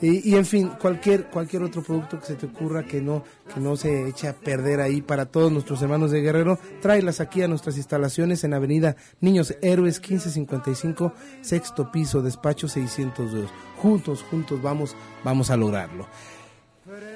[0.00, 3.76] y, en fin, cualquier, cualquier otro producto que se te ocurra que no, que no
[3.76, 7.76] se eche a perder ahí para todos nuestros hermanos de Guerrero, tráelas aquí a nuestras
[7.76, 13.50] instalaciones en Avenida Niños Héroes 1555, sexto piso, despacho 602.
[13.78, 16.06] Juntos, juntos vamos, vamos a lograrlo.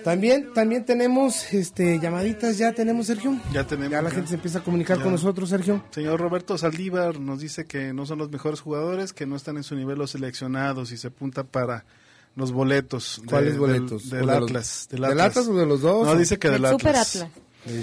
[0.03, 3.39] También, también tenemos este llamaditas, ya tenemos Sergio.
[3.53, 3.91] Ya tenemos.
[3.91, 5.85] Ya la gente se empieza a comunicar con nosotros, Sergio.
[5.91, 9.65] Señor Roberto Saldívar nos dice que no son los mejores jugadores, que no están en
[9.65, 11.85] su nivel los seleccionados y se apunta para
[12.39, 13.21] los boletos.
[13.27, 14.11] ¿Cuáles boletos?
[14.11, 15.37] Del, Atlas, del, Atlas.
[15.37, 16.07] o de los dos?
[16.07, 16.73] No, dice que del, Atlas.
[16.73, 17.29] Super Atlas.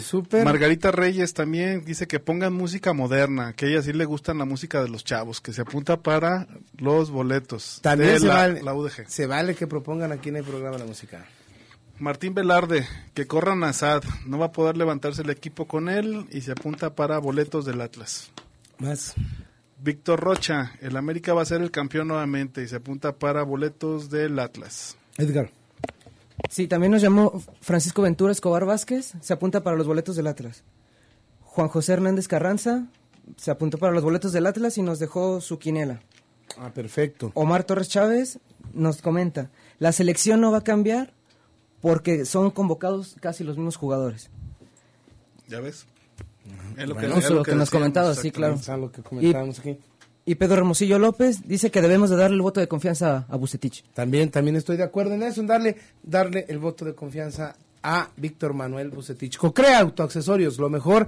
[0.04, 0.46] Super.
[0.46, 4.46] Margarita Reyes también dice que pongan música moderna, que a ella sí le gustan la
[4.46, 7.80] música de los chavos, que se apunta para los boletos.
[7.84, 9.08] También se, la, vale, la UDG.
[9.08, 11.26] se vale que propongan aquí en el programa la música.
[12.00, 16.26] Martín Velarde, que corran a Sad, no va a poder levantarse el equipo con él
[16.32, 18.32] y se apunta para boletos del Atlas.
[18.80, 19.13] Más.
[19.86, 24.10] Víctor Rocha, el América va a ser el campeón nuevamente y se apunta para boletos
[24.10, 24.98] del Atlas.
[25.19, 25.52] Edgar.
[26.50, 30.63] Sí, también nos llamó Francisco Ventura Escobar Vázquez, se apunta para los boletos del Atlas.
[31.41, 32.88] Juan José Hernández Carranza
[33.38, 36.02] se apuntó para los boletos del Atlas y nos dejó su quinela.
[36.58, 37.32] Ah, perfecto.
[37.36, 38.39] Omar Torres Chávez
[38.74, 41.13] nos comenta, la selección no va a cambiar
[41.82, 44.32] porque son convocados casi los mismos jugadores.
[45.48, 45.86] ¿Ya ves?
[46.77, 48.60] Es lo que, lo que, nos comentaba, sí, claro.
[48.77, 49.79] lo que comentábamos y, aquí.
[50.25, 53.84] Y Pedro Hermosillo López dice que debemos de darle el voto de confianza a Bucetich.
[53.93, 58.10] También, también estoy de acuerdo en eso, en darle, darle el voto de confianza a
[58.17, 59.38] Víctor Manuel Bucetich.
[59.38, 61.08] Cocrea Autoaccesorios, lo mejor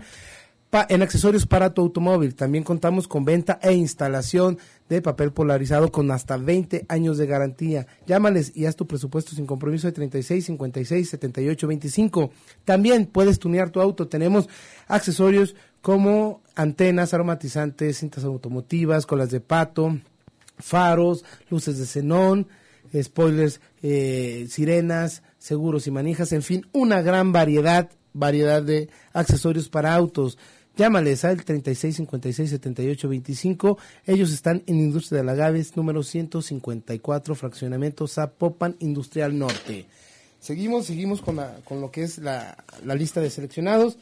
[0.89, 2.35] en accesorios para tu automóvil.
[2.35, 7.87] También contamos con venta e instalación de papel polarizado con hasta 20 años de garantía.
[8.05, 12.31] Llámales y haz tu presupuesto sin compromiso de 36 56 78 25.
[12.65, 14.07] También puedes tunear tu auto.
[14.07, 14.47] Tenemos
[14.87, 19.99] accesorios como antenas aromatizantes, cintas automotivas, colas de pato,
[20.57, 22.47] faros, luces de xenón,
[23.01, 29.93] spoilers, eh, sirenas, seguros y manijas, en fin, una gran variedad, variedad de accesorios para
[29.93, 30.37] autos.
[30.77, 33.77] Llámales al 36 56 78 25.
[34.05, 39.87] Ellos están en Industria de la Gaves, número 154, fraccionamiento Zapopan Industrial Norte.
[40.39, 43.97] Seguimos, seguimos con, la, con lo que es la, la lista de seleccionados.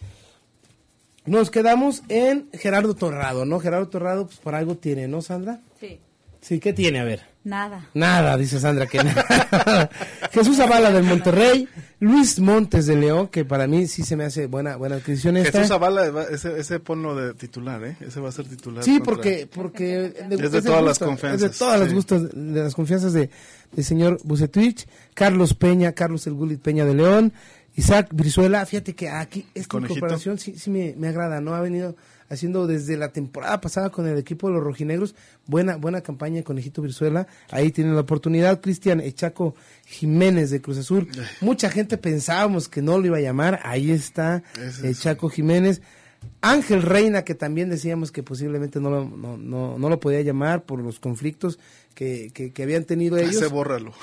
[1.26, 3.62] Nos quedamos en Gerardo Torrado, ¿no?
[3.62, 5.62] Gerardo Torrado, pues por algo tiene, ¿no, Sandra?
[5.80, 6.00] Sí.
[6.46, 7.00] Sí, ¿qué tiene?
[7.00, 7.22] A ver.
[7.44, 7.90] Nada.
[7.96, 9.90] Nada, dice Sandra que nada.
[10.32, 11.68] Jesús Zavala del Monterrey,
[12.00, 15.54] Luis Montes de León, que para mí sí se me hace buena buena adquisición esta.
[15.54, 17.98] Jesús Zavala, va- ese, ese ponlo de titular, ¿eh?
[18.00, 18.84] Ese va a ser titular.
[18.84, 22.64] Sí, contra- porque porque Es de todas las confianzas, Es de todas las gustos, de
[22.64, 23.30] las confianzas de
[23.72, 27.34] del señor Bucetich, Carlos Peña, Carlos El Gulit Peña de León,
[27.76, 29.98] Isaac Brizuela, fíjate que aquí esta Conejito.
[29.98, 31.56] incorporación sí, sí me, me agrada, ¿no?
[31.56, 31.96] Ha venido
[32.30, 36.82] haciendo desde la temporada pasada con el equipo de los rojinegros, buena, buena campaña Conejito
[36.82, 41.08] Brizuela, ahí tiene la oportunidad, Cristian Echaco Jiménez de Cruz Azul,
[41.42, 44.44] mucha gente pensábamos que no lo iba a llamar, ahí está
[44.84, 45.82] Echaco Jiménez,
[46.42, 50.64] Ángel Reina, que también decíamos que posiblemente no lo, no, no, no lo podía llamar
[50.64, 51.60] por los conflictos
[51.96, 53.36] que, que, que habían tenido ellos.
[53.36, 53.94] Ese bórralo.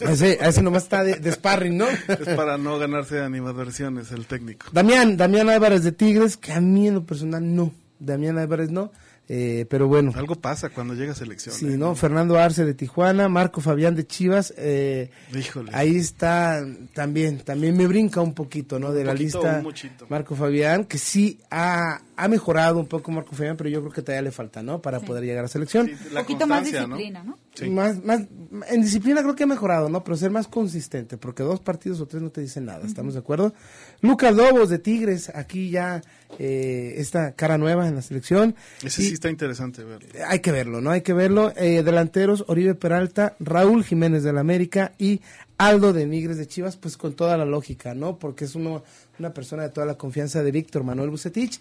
[0.00, 1.86] Ese, ese nomás está de, de sparring, ¿no?
[1.88, 4.66] es para no ganarse animadversiones el técnico.
[4.72, 7.72] Damián, Damián Álvarez de Tigres, que a mí en lo personal no.
[7.98, 8.92] Damián Álvarez no.
[9.28, 10.12] Eh, pero bueno.
[10.14, 11.54] Algo pasa cuando llega a selección.
[11.54, 11.78] Sí, ¿eh?
[11.78, 11.94] ¿no?
[11.94, 15.70] Fernando Arce de Tijuana, Marco Fabián de Chivas, eh, Híjole.
[15.74, 18.92] ahí está también, también me brinca un poquito, ¿no?
[18.92, 20.06] De la lista, un.
[20.08, 24.02] Marco Fabián, que sí ha, ha mejorado un poco Marco Fabián, pero yo creo que
[24.02, 24.80] todavía le falta, ¿no?
[24.82, 25.90] Para poder llegar a selección.
[26.10, 27.38] Un poquito más disciplina, ¿no?
[27.70, 28.22] Más, más,
[28.68, 30.04] en disciplina creo que ha mejorado, ¿no?
[30.04, 33.20] Pero ser más consistente, porque dos partidos o tres no te dicen nada, ¿estamos de
[33.20, 33.54] acuerdo?
[34.00, 36.02] Lucas Lobos de Tigres, aquí ya
[36.38, 38.54] eh, esta cara nueva en la selección.
[38.82, 40.06] Ese Y- sí está interesante verlo.
[40.26, 40.90] hay que verlo, ¿no?
[40.90, 41.52] Hay que verlo.
[41.56, 45.20] Eh, delanteros, Oribe Peralta, Raúl Jiménez de la América y
[45.58, 48.18] Aldo de Nigres de Chivas, pues con toda la lógica, ¿no?
[48.18, 48.82] Porque es uno,
[49.22, 51.60] una persona de toda la confianza de Víctor Manuel Bucetich.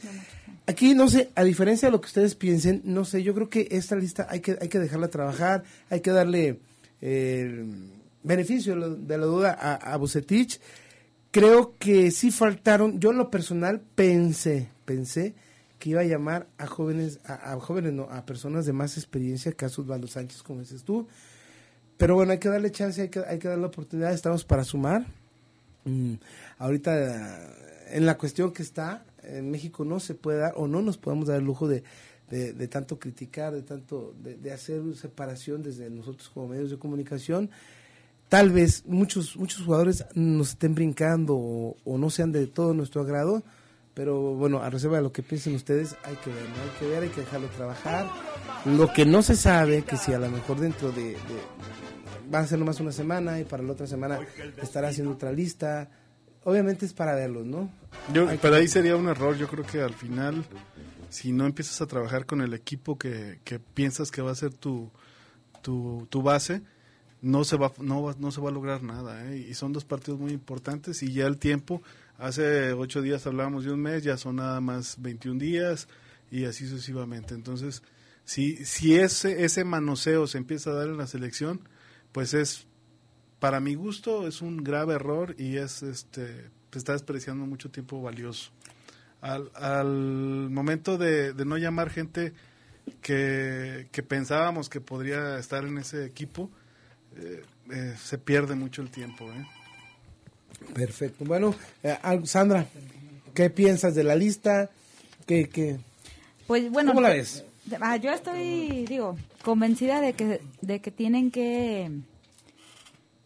[0.67, 3.67] Aquí, no sé, a diferencia de lo que ustedes piensen, no sé, yo creo que
[3.71, 6.60] esta lista hay que, hay que dejarla trabajar, hay que darle
[7.02, 7.65] eh,
[8.24, 10.60] beneficio de la- duda a, a Bucetich.
[11.32, 15.34] Creo que sí faltaron, yo en lo personal pensé, pensé
[15.80, 19.52] que iba a llamar a jóvenes, a, a jóvenes no, a personas de más experiencia
[19.54, 21.08] que a Osvaldo Sánchez, como dices tú.
[21.97, 24.63] Pero bueno, hay que darle chance, hay que, hay que darle la oportunidad, estamos para
[24.63, 25.06] sumar.
[25.86, 26.13] Mm,
[26.60, 30.82] ahorita, eh, en la cuestión que está, en México no se puede dar, o no
[30.82, 31.84] nos podemos dar el lujo de,
[32.30, 37.50] de, tanto criticar, de tanto, de, de hacer separación desde nosotros como medios de comunicación.
[38.30, 43.44] Tal vez muchos, muchos jugadores nos estén brincando o, no sean de todo nuestro agrado,
[43.94, 47.04] pero bueno, a reserva de lo que piensen ustedes, hay que ver, hay que ver,
[47.04, 48.10] hay que dejarlo trabajar.
[48.63, 51.17] Lo que no se sabe, que si a lo mejor dentro de, de-
[52.34, 54.20] va a ser nomás una semana y para la otra semana
[54.62, 55.89] estará haciendo otra lista,
[56.44, 57.70] obviamente es para verlos, ¿no?
[58.13, 59.36] Yo, Hay que- pero ahí sería un error.
[59.38, 60.44] Yo creo que al final,
[61.10, 64.54] si no empiezas a trabajar con el equipo que, que piensas que va a ser
[64.54, 64.89] tu,
[65.62, 66.62] tu, tu base,
[67.22, 69.32] no se va no, va- no se va a lograr nada.
[69.32, 69.38] ¿eh?
[69.50, 71.82] Y son dos partidos muy importantes y ya el tiempo,
[72.17, 75.88] hace ocho días hablábamos de un mes, ya son nada más 21 días
[76.32, 77.34] y así sucesivamente.
[77.36, 77.84] Entonces,
[78.26, 81.62] si, si ese, ese manoseo se empieza a dar en la selección,
[82.12, 82.67] pues es
[83.39, 88.02] para mi gusto es un grave error y es este se está despreciando mucho tiempo
[88.02, 88.52] valioso.
[89.19, 92.34] Al, al momento de, de no llamar gente
[93.02, 96.50] que, que pensábamos que podría estar en ese equipo,
[97.17, 99.32] eh, eh, se pierde mucho el tiempo.
[99.32, 99.45] ¿eh?
[100.74, 101.26] Perfecto.
[101.26, 102.65] Bueno, eh, Sandra,
[103.34, 104.69] ¿qué piensas de la lista?
[105.28, 105.78] ¿Qué, qué?
[106.47, 106.91] Pues bueno.
[106.91, 107.43] ¿Cómo la ves?
[107.80, 111.91] Ah, yo estoy, digo, convencida de que, de que tienen que,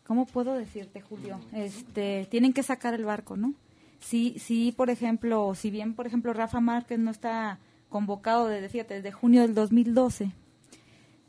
[0.06, 1.40] ¿cómo puedo decirte, Julio?
[1.54, 3.54] Este, tienen que sacar el barco, ¿no?
[4.00, 8.96] Sí, sí, por ejemplo, si bien, por ejemplo, Rafa Márquez no está convocado desde, fíjate,
[8.96, 10.32] desde junio del 2012,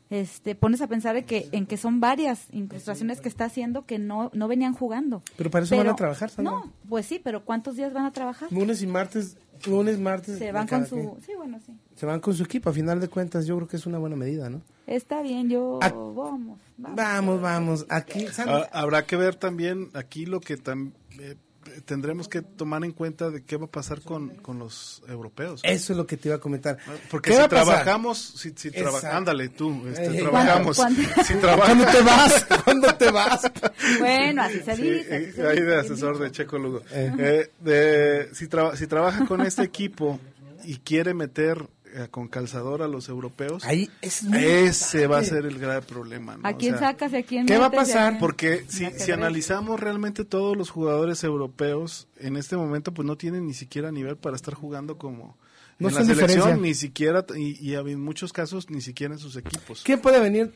[0.09, 3.99] este, pones a pensar en que, en que son varias incrustaciones que está haciendo que
[3.99, 5.21] no, no venían jugando.
[5.35, 6.31] Pero para eso van a trabajar.
[6.37, 8.51] No, pues sí, pero ¿cuántos días van a trabajar?
[8.51, 10.37] Lunes y martes, lunes, martes.
[10.37, 11.21] Se van con su, quien.
[11.25, 11.73] sí, bueno, sí.
[11.95, 14.15] Se van con su equipo, a final de cuentas yo creo que es una buena
[14.15, 14.61] medida, ¿no?
[14.85, 16.59] Está bien, yo, Ah, vamos, vamos.
[16.95, 18.69] Vamos, vamos, aquí, Sandra.
[18.71, 21.35] Ha- Habrá que ver también aquí lo que tam- eh,
[21.81, 25.61] tendremos que tomar en cuenta de qué va a pasar con, con los europeos.
[25.63, 26.77] Eso es lo que te iba a comentar.
[27.09, 30.77] Porque si trabajamos, si, si traba, ándale tú, este, Eh, trabajamos.
[30.77, 31.01] ¿cuándo?
[31.25, 32.45] Si trabaja- ¿Cuándo te vas?
[32.63, 33.41] ¿Cuándo te vas?
[33.99, 35.17] Bueno, así se dice.
[35.41, 36.81] eh, ahí de asesor de Checo Lugo.
[36.91, 40.19] Eh, de- si, traba- si trabaja con este equipo
[40.63, 41.65] y quiere meter
[42.09, 46.37] con calzador a los europeos, Ahí es muy ese va a ser el grave problema.
[46.37, 46.47] ¿no?
[46.47, 48.17] ¿A O quién sea, sacas y a quién ¿Qué va a pasar?
[48.19, 53.47] Porque si, si analizamos realmente todos los jugadores europeos en este momento, pues no tienen
[53.47, 55.37] ni siquiera nivel para estar jugando como
[55.79, 56.61] No en la son selección, diferencia.
[56.61, 59.81] ni siquiera, y, y en muchos casos ni siquiera en sus equipos.
[59.83, 60.53] ¿Quién puede venir?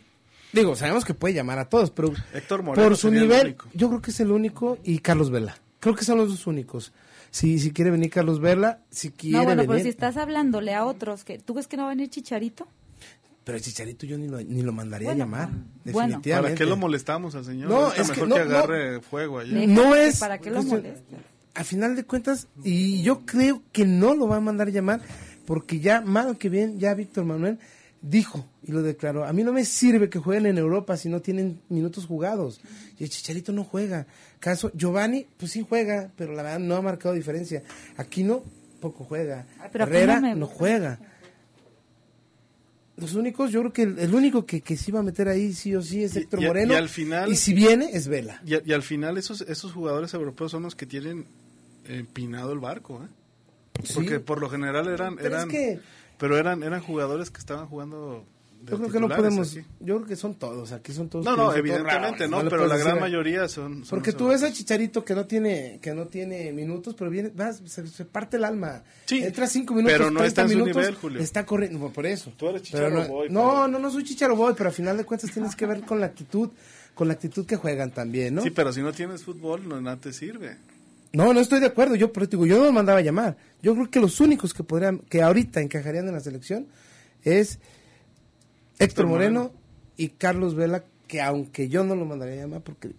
[0.54, 3.70] Digo, sabemos que puede llamar a todos, pero Héctor Moreno por su nivel, único.
[3.74, 5.58] yo creo que es el único y Carlos Vela.
[5.80, 6.92] Creo que son los dos únicos.
[7.32, 9.70] Si, si quiere venir Carlos Vela, si quiere No, bueno, venir.
[9.72, 12.68] pero si estás hablándole a otros, que ¿tú crees que no va a venir Chicharito?
[13.44, 15.50] Pero el Chicharito yo ni lo, ni lo mandaría Bueno, a llamar.
[15.50, 15.66] bueno.
[15.86, 16.32] Definitivamente.
[16.50, 17.70] ¿Para qué lo molestamos al señor?
[17.70, 18.50] No, Ahorita es que mejor no, que no.
[18.58, 19.66] agarre fuego allá.
[19.68, 20.20] No que es.
[20.20, 21.18] ¿Para qué lo molesta?
[21.56, 25.02] A final de cuentas, y yo creo que no lo va a mandar llamar,
[25.46, 27.58] porque ya, mal que bien, ya Víctor Manuel
[28.02, 29.26] dijo y lo declaró.
[29.26, 32.60] A mí no me sirve que jueguen en Europa si no tienen minutos jugados.
[33.00, 34.08] Y el Chicharito no juega.
[34.40, 37.64] Caso Giovanni, pues sí juega, pero la verdad no ha marcado diferencia.
[37.98, 38.44] Aquí no,
[38.80, 39.46] poco juega.
[39.60, 40.58] Ay, pero Herrera no me no gusta.
[40.60, 41.00] juega.
[42.98, 45.54] Los únicos, yo creo que el, el único que, que sí va a meter ahí
[45.54, 46.74] sí o sí es Héctor y- Moreno.
[46.74, 48.42] y al final- y si viene, es Vela.
[48.46, 51.26] Y, al final esos, esos jugadores europeos son los que tienen
[51.86, 53.08] empinado el barco, ¿eh?
[53.84, 53.94] Sí.
[53.96, 55.80] Porque por lo general eran, Pero es eran, que-
[56.22, 58.24] pero eran, eran jugadores que estaban jugando.
[58.62, 59.52] de Yo creo que no podemos.
[59.52, 59.66] aquí.
[59.80, 60.72] Yo creo que son todos.
[60.72, 61.26] Aquí son todos.
[61.26, 63.84] No, no, evidentemente no, pero la gran decir a- mayoría son.
[63.86, 67.32] son Porque tú ves al Chicharito que no tiene que no tiene minutos, pero viene,
[67.36, 68.84] vas, se, se parte el alma.
[69.08, 71.20] Sí, Entra cinco minutos, pero no 30 está en su minutos, nivel, Julio.
[71.22, 72.32] Está corriendo, por- por eso.
[72.38, 74.72] Tú eres Pero Chicharo no, Boy, no, pero- no, no soy Chicharo Boy, pero a
[74.72, 76.52] final de cuentas tienes que ver con la actitud,
[76.94, 78.44] con la actitud que juegan también, ¿no?
[78.44, 80.58] Sí, pero si no tienes fútbol, no, nada te sirve.
[81.14, 81.96] No, no estoy de acuerdo.
[81.96, 83.38] Yo, pero digo, yo no lo mandaba a llamar.
[83.62, 86.68] Yo creo que los únicos que podrían, que ahorita encajarían en la selección
[87.24, 87.60] es
[88.80, 89.52] Héctor Moreno
[89.98, 92.92] y Carlos Vela, que aunque yo no lo mandaría a llamar porque,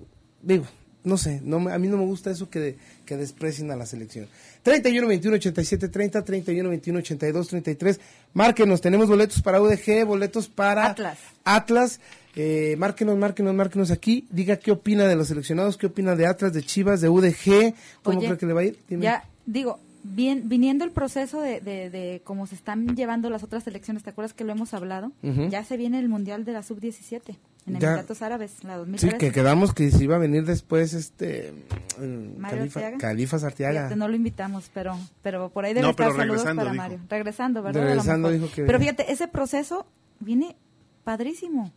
[0.42, 0.66] digo,
[1.04, 3.86] no sé, no a mí no me gusta eso que, de- que desprecien a la
[3.86, 4.28] selección.
[4.62, 8.00] 31 21 87 30, 31 21 82 33.
[8.34, 11.18] Márquenos, tenemos boletos para UDG, boletos para Atlas.
[11.44, 12.00] Atlas.
[12.34, 14.26] Eh, márquenos, márquenos, márquenos aquí.
[14.30, 17.74] Diga qué opina de los seleccionados, qué opina de Atlas, de Chivas, de UDG.
[18.02, 18.78] ¿Cómo Oye, cree que le va a ir?
[18.88, 19.02] Dime.
[19.04, 23.64] Ya, digo, bien, viniendo el proceso de, de, de cómo se están llevando las otras
[23.64, 25.12] selecciones, ¿te acuerdas que lo hemos hablado?
[25.50, 27.20] Ya se viene el Mundial de la Sub-17
[27.66, 27.76] en.
[27.76, 29.18] Emiratos Árabes, la Sí, 2013.
[29.18, 31.52] que quedamos que se iba a venir después este
[32.00, 32.68] mm, Mario
[32.98, 33.80] Califa, Arteaga.
[33.82, 36.72] Fíjate, no lo invitamos, pero pero por ahí debe No, estar pero saludos regresando, para
[36.72, 36.82] dijo.
[36.82, 36.98] Mario.
[37.08, 37.82] Regresando, ¿verdad?
[37.84, 39.86] Regresando dijo que Pero fíjate, ese proceso
[40.18, 40.56] viene
[41.04, 41.72] padrísimo.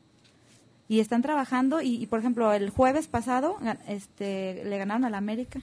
[0.87, 5.59] Y están trabajando y, y, por ejemplo, el jueves pasado este le ganaron al América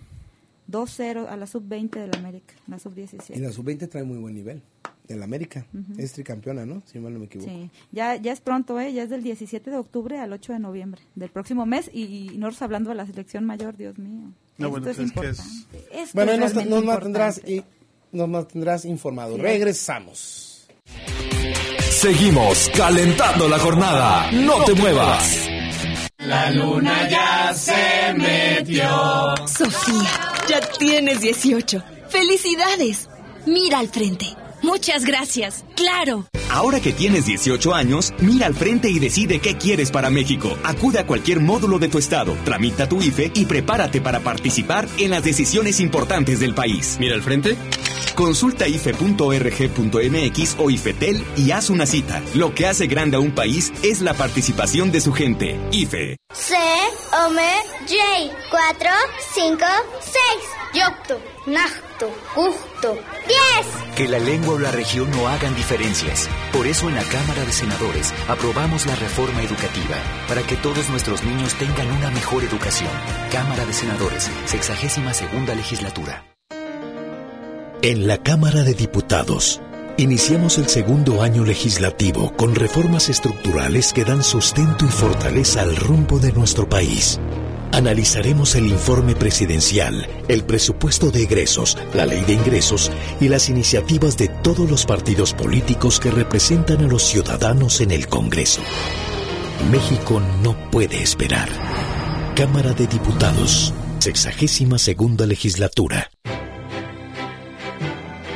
[0.71, 3.37] 2-0 a la sub-20 del América, la Y sub-17.
[3.37, 4.63] la sub-20 trae muy buen nivel.
[5.09, 5.67] En América.
[5.75, 6.01] Ujú.
[6.01, 6.81] Es tricampeona, ¿no?
[6.87, 7.51] Si mal no me equivoco.
[7.51, 8.93] Sí, ya, ya es pronto, ¿eh?
[8.93, 12.39] ya es del 17 de octubre al 8 de noviembre del próximo mes y, y
[12.39, 14.31] nosotros hablando de la selección mayor, Dios mío.
[14.59, 15.67] No, Esto bueno, es pues es que es-.
[15.93, 17.63] Esto Bueno, es nos, nos mantendrás, y,
[18.13, 19.35] nos mantendrás informado.
[19.37, 19.43] Sí.
[19.43, 20.49] Regresamos.
[21.91, 24.31] Seguimos calentando la jornada.
[24.33, 25.49] No te muevas.
[26.19, 29.37] La luna ya se metió.
[29.47, 30.11] Sofía,
[30.49, 31.83] ya tienes 18.
[32.09, 33.09] ¡Felicidades!
[33.47, 34.27] Mira al frente.
[34.63, 35.65] Muchas gracias.
[35.75, 36.27] Claro.
[36.51, 40.57] Ahora que tienes 18 años, mira al frente y decide qué quieres para México.
[40.65, 45.11] Acude a cualquier módulo de tu estado, tramita tu IFE y prepárate para participar en
[45.11, 46.99] las decisiones importantes del país.
[47.01, 47.57] Mira al frente.
[48.15, 52.23] Consulta ife.org.mx o IFETEL y haz una cita.
[52.35, 55.59] Lo que hace grande a un país es la participación de su gente.
[55.71, 56.17] IFE.
[56.33, 57.43] C, M,
[57.89, 57.97] J,
[58.51, 58.91] 4,
[59.35, 59.57] 5,
[60.01, 60.63] 6.
[60.75, 63.95] Yocto, Nacto, Gusto, 10.
[63.95, 66.31] Que la lengua o la región no hagan diferencias.
[66.51, 69.97] Por eso en la Cámara de Senadores aprobamos la reforma educativa
[70.29, 72.91] para que todos nuestros niños tengan una mejor educación.
[73.31, 76.32] Cámara de Senadores, sexagésima segunda legislatura.
[77.85, 79.61] En la Cámara de Diputados,
[79.97, 86.21] iniciamos el segundo año legislativo con reformas estructurales que dan sustento y fortaleza al rumbo
[86.21, 87.19] de nuestro país.
[87.73, 94.17] Analizaremos el informe presidencial, el presupuesto de egresos, la ley de ingresos y las iniciativas
[94.17, 98.63] de todos los partidos políticos que representan a los ciudadanos en el Congreso.
[99.73, 101.49] México no puede esperar.
[102.37, 106.13] Cámara de Diputados, sexagésima segunda legislatura.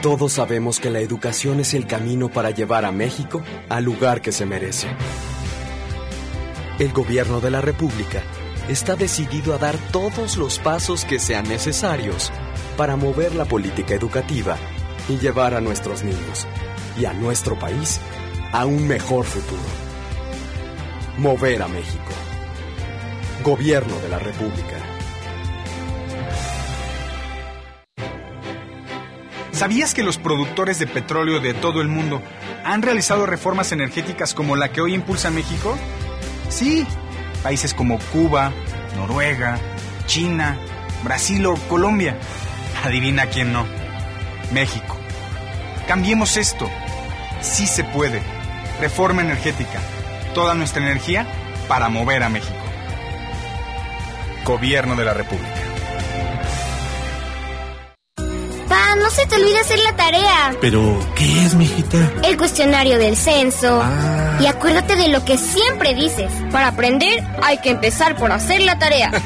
[0.07, 4.31] Todos sabemos que la educación es el camino para llevar a México al lugar que
[4.31, 4.87] se merece.
[6.79, 8.23] El gobierno de la República
[8.69, 12.31] está decidido a dar todos los pasos que sean necesarios
[12.77, 14.57] para mover la política educativa
[15.09, 16.47] y llevar a nuestros niños
[16.97, 18.01] y a nuestro país
[18.53, 19.61] a un mejor futuro.
[21.19, 22.13] Mover a México.
[23.43, 24.96] Gobierno de la República.
[29.57, 32.21] ¿Sabías que los productores de petróleo de todo el mundo
[32.63, 35.79] han realizado reformas energéticas como la que hoy impulsa México?
[36.51, 36.87] Sí,
[37.43, 38.53] países como Cuba,
[38.97, 39.59] Noruega,
[40.05, 40.59] China,
[41.03, 42.19] Brasil o Colombia.
[42.85, 43.67] Adivina quién no.
[44.53, 44.99] México.
[45.89, 46.69] Cambiemos esto.
[47.41, 48.21] Sí se puede.
[48.79, 49.81] Reforma energética.
[50.35, 51.27] Toda nuestra energía
[51.67, 52.61] para mover a México.
[54.45, 55.66] Gobierno de la República.
[59.17, 60.55] Se te olvide hacer la tarea.
[60.61, 62.13] Pero, ¿qué es, mijita?
[62.23, 63.83] El cuestionario del censo.
[64.41, 66.31] Y acuérdate de lo que siempre dices.
[66.53, 69.11] Para aprender hay que empezar por hacer la tarea.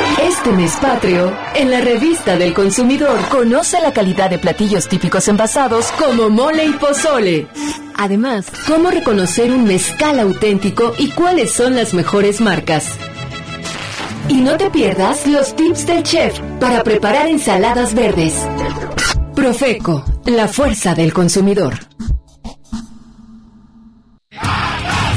[0.00, 5.92] Este mes patrio, en la revista del consumidor, conoce la calidad de platillos típicos envasados
[5.92, 7.46] como mole y pozole.
[7.96, 12.86] Además, cómo reconocer un mezcal auténtico y cuáles son las mejores marcas.
[14.28, 18.34] Y no te pierdas los tips del chef para preparar ensaladas verdes.
[19.36, 21.74] Profeco, la fuerza del consumidor.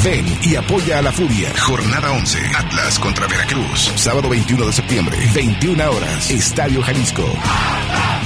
[0.08, 1.52] Ven y apoya a la Furia.
[1.60, 2.40] Jornada 11.
[2.56, 3.92] Atlas contra Veracruz.
[3.98, 5.18] Sábado 21 de septiembre.
[5.34, 6.32] 21 horas.
[6.32, 7.26] Estadio Jalisco.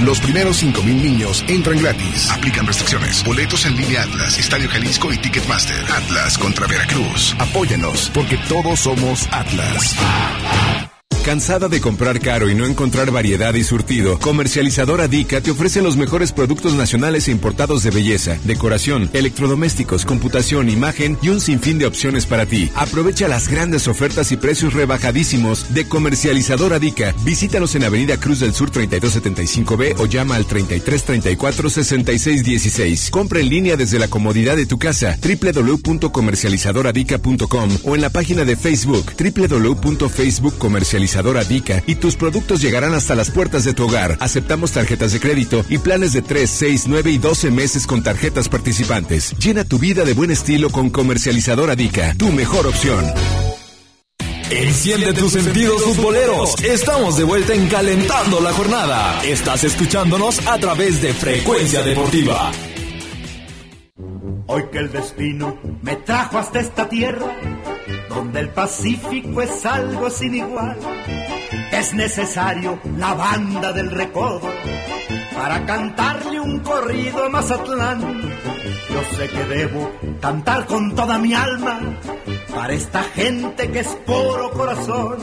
[0.03, 2.29] Los primeros 5.000 niños entran gratis.
[2.29, 3.23] Aplican restricciones.
[3.23, 5.83] Boletos en línea Atlas, Estadio Jalisco y Ticketmaster.
[5.91, 7.35] Atlas contra Veracruz.
[7.39, 9.95] Apóyanos porque todos somos Atlas.
[11.25, 14.17] ¿Cansada de comprar caro y no encontrar variedad y surtido?
[14.17, 20.67] Comercializadora Dica te ofrece los mejores productos nacionales e importados de belleza, decoración, electrodomésticos, computación,
[20.67, 22.71] imagen y un sinfín de opciones para ti.
[22.73, 27.13] Aprovecha las grandes ofertas y precios rebajadísimos de Comercializadora Dica.
[27.23, 33.11] Visítanos en Avenida Cruz del Sur 3275B o llama al 3334 6616.
[33.11, 38.55] Compra en línea desde la comodidad de tu casa www.comercializadoradica.com o en la página de
[38.55, 41.10] Facebook www.facebookcomercializadora
[41.47, 44.17] Dica y tus productos llegarán hasta las puertas de tu hogar.
[44.21, 48.47] Aceptamos tarjetas de crédito y planes de 3, 6, 9 y 12 meses con tarjetas
[48.47, 49.35] participantes.
[49.37, 53.03] Llena tu vida de buen estilo con Comercializadora Dica, tu mejor opción.
[54.49, 56.61] Enciende tus sentidos futboleros.
[56.61, 59.21] Estamos de vuelta en Calentando la Jornada.
[59.23, 62.51] Estás escuchándonos a través de Frecuencia Deportiva.
[64.47, 67.27] Hoy que el destino me trajo hasta esta tierra,
[68.09, 70.77] donde el Pacífico es algo sin igual,
[71.71, 74.49] es necesario la banda del recodo
[75.33, 78.01] para cantarle un corrido a Mazatlán.
[78.01, 81.79] Yo sé que debo cantar con toda mi alma
[82.53, 85.17] para esta gente que es puro corazón.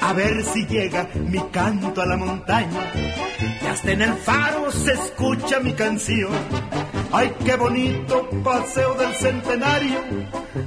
[0.00, 2.92] A ver si llega mi canto a la montaña
[3.62, 6.32] y hasta en el faro se escucha mi canción.
[7.12, 9.98] Ay, qué bonito paseo del centenario.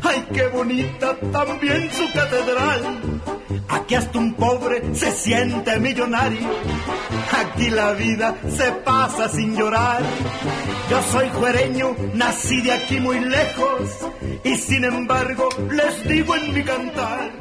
[0.01, 3.21] Ay, qué bonita también su catedral.
[3.69, 6.49] Aquí hasta un pobre se siente millonario.
[7.31, 10.01] Aquí la vida se pasa sin llorar.
[10.89, 13.81] Yo soy juereño, nací de aquí muy lejos.
[14.43, 17.31] Y sin embargo, les digo en mi cantar.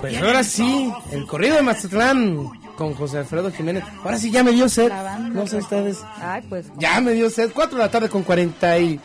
[0.00, 3.84] Pues ahora sí, el corrido de Mazatlán con José Alfredo Jiménez.
[4.04, 4.92] Ahora sí ya me dio sed.
[5.32, 5.98] No sé ustedes.
[6.20, 6.66] Ay, pues.
[6.78, 7.50] Ya me dio sed.
[7.52, 9.00] 4 de la tarde con 40 y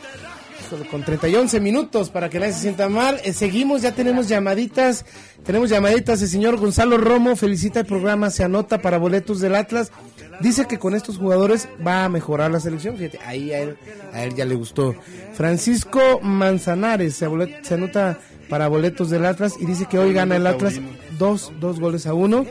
[0.89, 3.19] con 30 y 11 minutos para que nadie se sienta mal.
[3.23, 5.05] Eh, seguimos, ya tenemos llamaditas.
[5.43, 6.21] Tenemos llamaditas.
[6.21, 9.91] El señor Gonzalo Romo felicita el programa, se anota para boletos del Atlas.
[10.39, 12.97] Dice que con estos jugadores va a mejorar la selección.
[12.97, 13.77] Fíjate, ahí a él,
[14.13, 14.95] a él ya le gustó.
[15.33, 18.19] Francisco Manzanares se, anota
[18.49, 20.79] para boletos del Atlas y dice que hoy gana el Atlas
[21.17, 22.45] dos, dos goles a uno.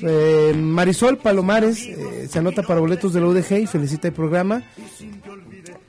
[0.00, 4.64] Eh, Marisol Palomares eh, se anota para boletos de la UDG y felicita el programa.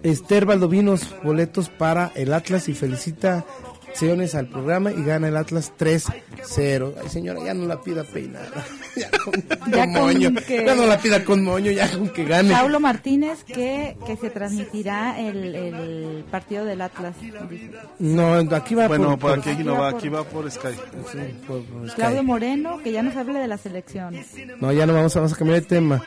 [0.04, 3.46] Esther Valdovinos, boletos para el Atlas y felicita
[3.94, 6.94] sesiones al programa y gana el Atlas 3-0.
[7.00, 8.50] Ay, señora, ya no la pida peinada.
[8.96, 9.34] ya con,
[9.72, 10.30] Ya con con moño.
[10.48, 12.52] que- Ya no la pida con moño, ya con que gane.
[12.52, 17.16] Paulo Martínez que, que se transmitirá el, el partido del Atlas.
[17.22, 17.70] dice.
[18.00, 20.70] No, aquí va Bueno, por, por por- aquí no va, aquí va por Sky.
[21.12, 21.96] Sí, por- por Sky.
[21.96, 24.16] Claudio Moreno que ya nos hable de la selección.
[24.60, 26.04] No, ya no vamos a, vamos a cambiar de tema.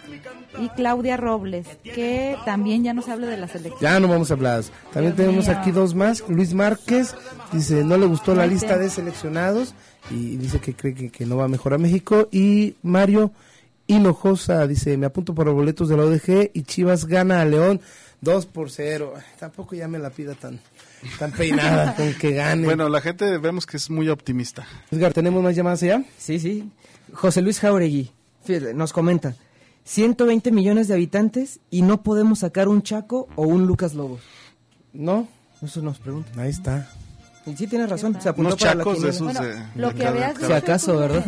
[0.58, 3.80] Y Claudia Robles, que también ya nos habla de la selección.
[3.80, 4.62] Ya no vamos a hablar.
[4.92, 5.58] También Dios tenemos mío.
[5.58, 6.24] aquí dos más.
[6.28, 7.14] Luis Márquez
[7.52, 9.74] dice no le gustó la lista de seleccionados
[10.10, 12.28] y dice que cree que, que no va a mejorar México.
[12.30, 13.32] Y Mario
[13.86, 17.80] Hinojosa dice me apunto por los boletos de la ODG y Chivas gana a León
[18.20, 19.14] 2 por 0.
[19.16, 20.60] Ay, Tampoco ya me la pida tan,
[21.18, 22.64] tan peinada con que gane.
[22.64, 24.66] Bueno, la gente vemos que es muy optimista.
[24.90, 26.02] Edgar, ¿tenemos más llamadas allá?
[26.18, 26.70] Sí, sí.
[27.12, 28.10] José Luis Jauregui
[28.74, 29.34] nos comenta,
[29.86, 34.20] 120 millones de habitantes y no podemos sacar un Chaco o un Lucas Lobos.
[34.92, 35.28] ¿No?
[35.62, 36.28] Eso nos pregunta.
[36.36, 36.90] Ahí está.
[37.46, 39.88] Y sí tiene razón, se apuntó Unos para la chacos de esos Bueno, de- lo
[39.90, 41.24] de que habías dicho Si acaso, ¿verdad?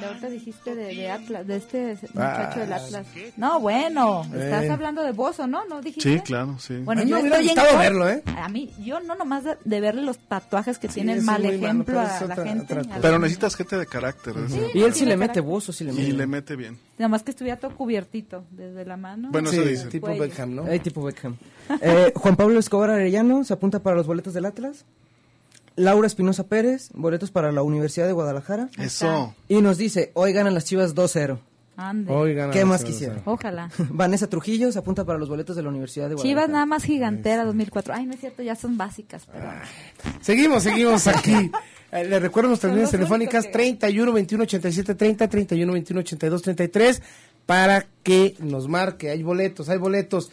[0.00, 3.06] De ahorita dijiste de, de Atlas, de este Ah, muchacho del Atlas.
[3.36, 4.70] No, bueno, estás Eh.
[4.70, 5.64] hablando de Bozo, ¿no?
[5.66, 6.14] ¿No dijiste?
[6.14, 6.76] Sí, claro, sí.
[6.78, 8.22] Bueno, A mí yo me hubiera estoy en gustado contra- verlo, ¿eh?
[8.42, 11.54] A mí, yo no nomás de, de verle los tatuajes que tiene el mal malo,
[11.54, 12.74] ejemplo pero es a la otra- gente.
[12.78, 14.34] otra Pero necesitas gente de carácter.
[14.36, 14.56] eso.
[14.74, 16.12] Y él sí le mete bozo, sí le Y mete.
[16.12, 16.78] le mete bien.
[16.98, 19.28] Nomás que estuviera todo cubiertito, desde la mano.
[19.32, 19.86] Bueno, Sí, eso dice.
[19.88, 20.06] tipo.
[20.16, 20.68] Beckham, ¿no?
[20.68, 21.36] Eh, tipo Beckham.
[21.80, 24.84] Eh, Juan Pablo Escobar Arellano se apunta para los boletos del Atlas.
[25.76, 28.68] Laura Espinosa Pérez, boletos para la Universidad de Guadalajara.
[28.78, 29.34] Eso.
[29.48, 31.38] Y nos dice, hoy ganan las Chivas 2-0.
[31.74, 32.12] Ande.
[32.12, 33.22] Hoy gana ¿Qué más Chivas, quisiera?
[33.24, 33.70] Ojalá.
[33.90, 36.52] Vanessa Trujillo se apunta para los boletos de la Universidad de Chivas Guadalajara.
[36.52, 37.94] nada más gigantera 2004.
[37.94, 39.26] Ay, no es cierto, ya son básicas.
[39.32, 39.50] Pero...
[40.20, 41.50] Seguimos, seguimos aquí.
[41.94, 47.02] Eh, le recuerdo nuestras líneas telefónicas que- 31 21 87 30, 31 21 82 33
[47.44, 49.10] para que nos marque.
[49.10, 50.30] Hay boletos, hay boletos.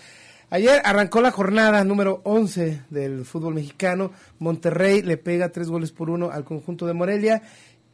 [0.51, 4.11] Ayer arrancó la jornada número 11 del fútbol mexicano.
[4.39, 7.43] Monterrey le pega tres goles por uno al conjunto de Morelia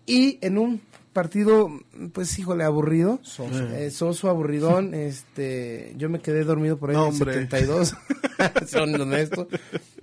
[0.05, 0.81] y en un
[1.11, 1.67] partido,
[2.13, 3.19] pues híjole, aburrido.
[3.73, 4.93] Eh, soso, aburridón.
[4.93, 7.33] este, yo me quedé dormido por ahí No, en hombre.
[7.33, 7.93] 72.
[8.67, 9.47] Son honestos.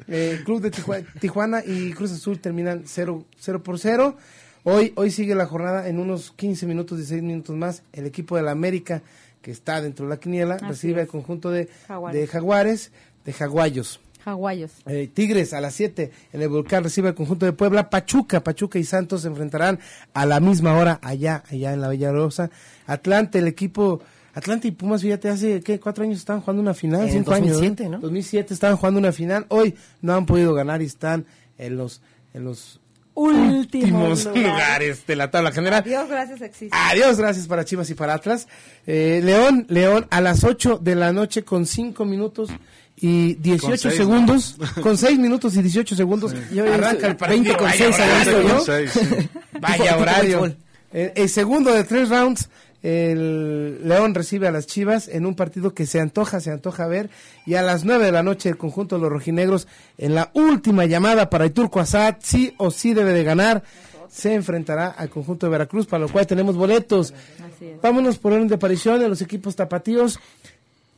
[0.08, 4.16] Eh, Club de Tijua- Tijuana y Cruz Azul terminan 0, 0 por 0.
[4.64, 7.82] Hoy, hoy sigue la jornada en unos 15 minutos, 16 minutos más.
[7.92, 9.02] El equipo de la América,
[9.42, 11.06] que está dentro de la quiniela, Así recibe es.
[11.06, 12.20] al conjunto de Jaguares.
[12.20, 12.92] de Jaguares,
[13.24, 14.00] de Jaguayos.
[14.24, 14.70] Jaguayos.
[14.86, 17.90] Eh, Tigres a las 7 en el Volcán recibe al conjunto de Puebla.
[17.90, 19.80] Pachuca, Pachuca y Santos se enfrentarán
[20.14, 22.48] a la misma hora allá, allá en la Bella Rosa.
[22.86, 24.00] Atlante, el equipo.
[24.34, 25.78] Atlante y Pumas, fíjate, hace ¿qué?
[25.80, 27.92] cuatro años estaban jugando una final, En cinco 2007, años.
[27.96, 27.98] ¿no?
[28.00, 29.44] 2007 estaban jugando una final.
[29.48, 31.26] Hoy no han podido ganar y están
[31.58, 32.00] en los
[32.32, 32.80] en los
[33.14, 34.42] Últimos lugares.
[34.46, 35.84] lugares de la tabla general.
[35.84, 36.76] Dios gracias existe.
[36.76, 38.48] Adiós, gracias para Chivas y para Atlas.
[38.86, 42.50] Eh, León, León a las 8 de la noche con 5 minutos
[42.96, 44.56] y 18 Con seis, segundos.
[44.82, 46.34] Con 6 minutos y 18 segundos.
[46.52, 47.42] Yo- arranca el partido.
[47.42, 48.58] 20 con Vaya seis, horario, había visto ¿no?
[48.58, 48.64] yo.
[48.64, 49.28] Seis, sí.
[49.60, 50.56] Vaya horario.
[50.92, 52.48] El, el segundo de tres rounds,
[52.82, 57.10] el León recibe a las Chivas en un partido que se antoja, se antoja ver.
[57.46, 59.68] Y a las 9 de la noche el conjunto de los rojinegros
[59.98, 63.62] en la última llamada para el Turco Asad, sí o sí debe de ganar,
[64.08, 67.14] se enfrentará al conjunto de Veracruz, para lo cual tenemos boletos.
[67.38, 67.80] Así es.
[67.80, 70.18] Vámonos por orden de aparición de los equipos tapatíos.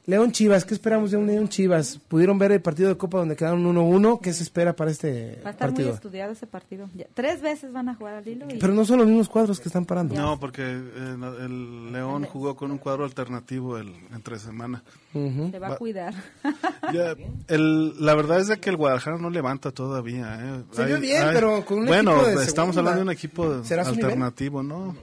[0.07, 1.99] León Chivas, ¿qué esperamos de un León Chivas?
[2.09, 4.21] ¿Pudieron ver el partido de Copa donde quedaron 1-1?
[4.21, 5.95] ¿Qué se espera para este Va a estar muy partido?
[5.95, 6.91] estudiado ese partido.
[6.95, 9.61] Ya, tres veces van a jugar al hilo y Pero no son los mismos cuadros
[9.61, 10.15] que están parando.
[10.15, 14.85] No, porque eh, el León jugó con un cuadro alternativo el, entre semana.
[15.15, 15.51] Ujú.
[15.51, 16.15] se va a cuidar.
[16.93, 17.15] Ya,
[17.49, 20.39] el, la verdad es de que el Guadalajara no levanta todavía.
[20.39, 20.63] ¿eh?
[20.73, 22.81] Se vio bien, hay- pero con un bueno, equipo de estamos segunda.
[22.93, 24.95] hablando de un equipo alternativo, ¿no?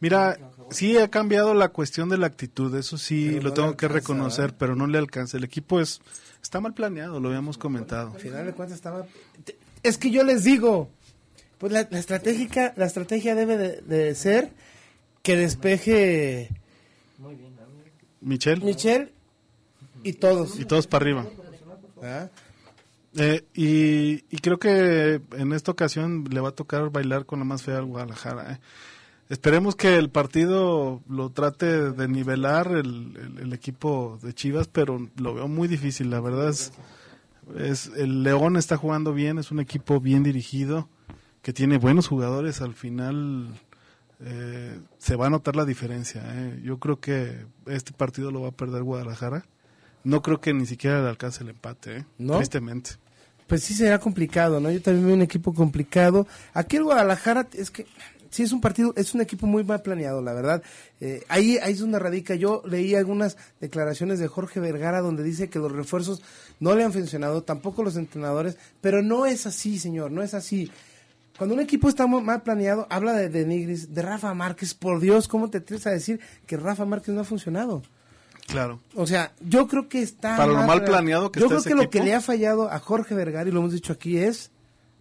[0.00, 0.38] Mira,
[0.70, 3.86] sí ha cambiado la cuestión de la actitud, eso sí Pero lo no tengo que
[3.86, 5.36] alcanza, reconocer, pero no le alcanza.
[5.36, 6.00] El equipo es
[6.42, 8.12] está mal planeado, lo habíamos comentado.
[8.14, 9.06] Al final de cuentas estaba...
[9.82, 10.88] Es que yo les digo,
[11.58, 14.52] pues la, la estratégica, la estrategia debe de, de ser
[15.22, 16.50] que despeje
[18.20, 19.12] Michel Michel
[20.02, 20.58] y todos.
[20.58, 21.26] y todos para arriba.
[22.02, 22.28] ¿Ah?
[23.18, 27.44] Eh, y, y creo que en esta ocasión le va a tocar bailar con la
[27.44, 28.52] más fea al Guadalajara.
[28.52, 28.58] ¿eh?
[29.28, 35.08] Esperemos que el partido lo trate de nivelar el, el- el equipo de Chivas, pero
[35.16, 36.10] lo veo muy difícil.
[36.10, 36.72] La verdad es,
[37.58, 40.88] es el León está jugando bien, es un equipo bien dirigido,
[41.42, 42.60] que tiene buenos jugadores.
[42.60, 43.48] Al final
[44.20, 46.22] eh, se va a notar la diferencia.
[46.24, 46.60] ¿eh?
[46.62, 49.44] Yo creo que este partido lo va a perder Guadalajara.
[50.04, 52.04] No creo que ni siquiera le alcance el empate, ¿eh?
[52.18, 52.36] ¿No?
[52.36, 52.90] tristemente.
[53.48, 54.70] Pues sí será complicado, ¿no?
[54.72, 56.26] Yo también veo un equipo complicado.
[56.52, 57.86] Aquí el Guadalajara es que
[58.30, 60.62] sí es un partido, es un equipo muy mal planeado, la verdad.
[61.00, 62.34] Eh, ahí, ahí es donde radica.
[62.34, 66.22] Yo leí algunas declaraciones de Jorge Vergara donde dice que los refuerzos
[66.60, 70.70] no le han funcionado, tampoco los entrenadores, pero no es así, señor, no es así.
[71.36, 74.74] Cuando un equipo está mal planeado, habla de, de Nigris, de Rafa Márquez.
[74.74, 77.82] Por Dios, ¿cómo te atreves a decir que Rafa Márquez no ha funcionado?
[78.46, 78.80] Claro.
[78.94, 80.36] O sea, yo creo que está.
[80.36, 82.70] Para lo mal planeado que Yo está creo ese que lo que le ha fallado
[82.70, 84.50] a Jorge Vergara, y lo hemos dicho aquí, es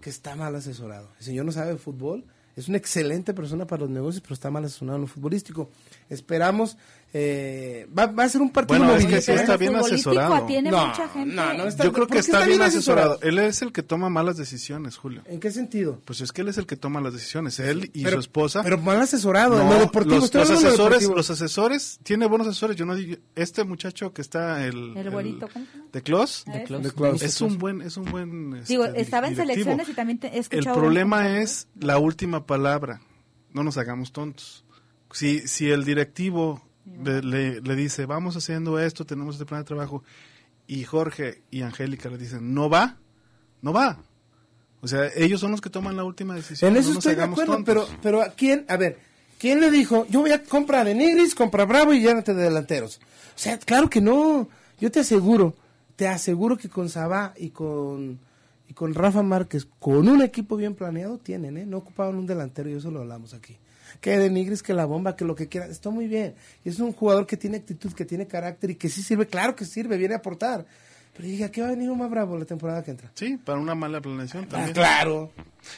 [0.02, 1.10] que está mal asesorado.
[1.20, 2.26] El señor no sabe de fútbol.
[2.56, 5.70] Es una excelente persona para los negocios, pero está mal asesorado en lo futbolístico.
[6.10, 6.78] Esperamos
[7.18, 10.46] eh, va, va, a ser un partido bueno, es que sí está bien asesorado.
[10.48, 11.34] Tiene no, mucha gente.
[11.34, 13.14] No, no está, Yo creo que está, está, bien asesorado?
[13.14, 13.40] asesorado?
[13.42, 15.22] Él es el que toma malas decisiones, Julio.
[15.26, 16.02] ¿En qué sentido?
[16.04, 18.64] Pues es que él es el que toma las decisiones, él y su esposa.
[18.64, 20.18] Pero mal asesorado, no, deportivo.
[20.18, 22.76] Los, los asesores, los asesores, tiene buenos asesores.
[22.76, 25.48] Yo no digo, este muchacho que está el, el güerito,
[25.94, 28.56] de Clos, de Clos, es un buen, es un buen.
[28.56, 30.76] Este, digo, estaba en selecciones y también he escuchado.
[30.76, 33.00] El problema es la última palabra.
[33.54, 34.66] No nos hagamos tontos.
[35.14, 40.04] Si, si el directivo le, le, dice, vamos haciendo esto, tenemos este plan de trabajo,
[40.68, 42.98] y Jorge y Angélica le dicen, no va,
[43.62, 44.00] no va.
[44.82, 46.72] O sea, ellos son los que toman la última decisión.
[46.72, 48.66] En eso estoy de acuerdo, pero, pero ¿a quién?
[48.70, 49.00] A ver,
[49.40, 52.98] ¿quién le dijo, yo voy a comprar de Nigris, compra Bravo y llévate de delanteros?
[53.36, 54.48] O sea, claro que no.
[54.80, 55.56] Yo te aseguro,
[55.96, 58.20] te aseguro que con Sabá y con,
[58.68, 61.66] y con Rafa Márquez, con un equipo bien planeado, tienen, ¿eh?
[61.66, 63.58] No ocupaban un delantero y eso lo hablamos aquí
[64.02, 66.36] que denigres, que la bomba, que lo que quiera, está muy bien.
[66.64, 69.56] Y es un jugador que tiene actitud, que tiene carácter y que sí sirve, claro
[69.56, 70.66] que sirve, viene a aportar.
[71.16, 73.10] Pero dije, ¿qué va a venir un más bravo la temporada que entra?
[73.14, 74.74] Sí, para una mala planeación ah, también.
[74.74, 75.32] claro.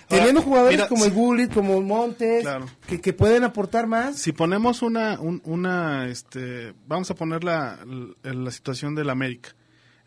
[0.08, 2.46] Teniendo jugadores como el Gullit, como Montes,
[2.88, 4.18] que, que, pueden aportar más.
[4.18, 7.80] Si ponemos una, una este, vamos a poner la,
[8.24, 9.50] la, situación del América.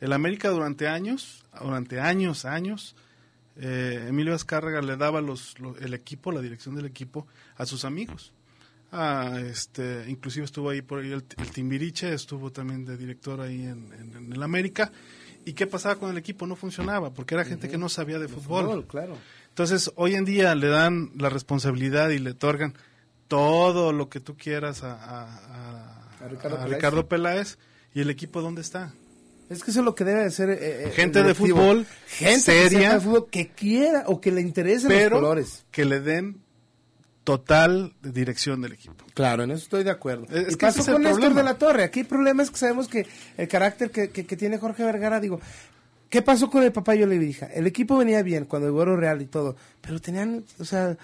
[0.01, 2.97] El América durante años, durante años, años,
[3.57, 7.27] eh, Emilio Azcárraga le daba los, el equipo, la dirección del equipo,
[7.57, 8.33] a sus amigos.
[8.93, 14.33] Ah, este, inclusive estuvo ahí por ahí el, Timbiriche, estuvo también de director ahí en,
[14.33, 14.91] el América.
[15.45, 16.47] ¿Y qué pasaba con el equipo?
[16.47, 18.87] No funcionaba, porque era gente que no sabía de, fútbol.
[18.87, 19.17] claro.
[19.49, 22.75] Entonces, hoy en día le dan la responsabilidad y le otorgan
[23.29, 26.09] todo lo que tú quieras a,
[26.67, 27.59] Ricardo, Peláez.
[27.95, 28.93] ¿Y el equipo dónde está?
[29.51, 30.49] Es que eso es lo que debe de ser.
[30.51, 34.91] Eh, eh, gente de fútbol, gente seria, de fútbol que quiera o que le interesen
[34.91, 35.65] los colores.
[35.73, 36.41] Que le den
[37.25, 39.05] total dirección del equipo.
[39.13, 40.25] Claro, en eso estoy de acuerdo.
[40.31, 41.83] Es, que pasó con Néstor de la Torre.
[41.83, 45.41] Aquí el problema es que sabemos que el carácter que, que, tiene Jorge Vergara, digo,
[46.09, 47.47] ¿qué pasó con el Papayo Lebrija?
[47.47, 50.97] El equipo venía bien cuando el Güero Real y todo, pero tenían, o sea,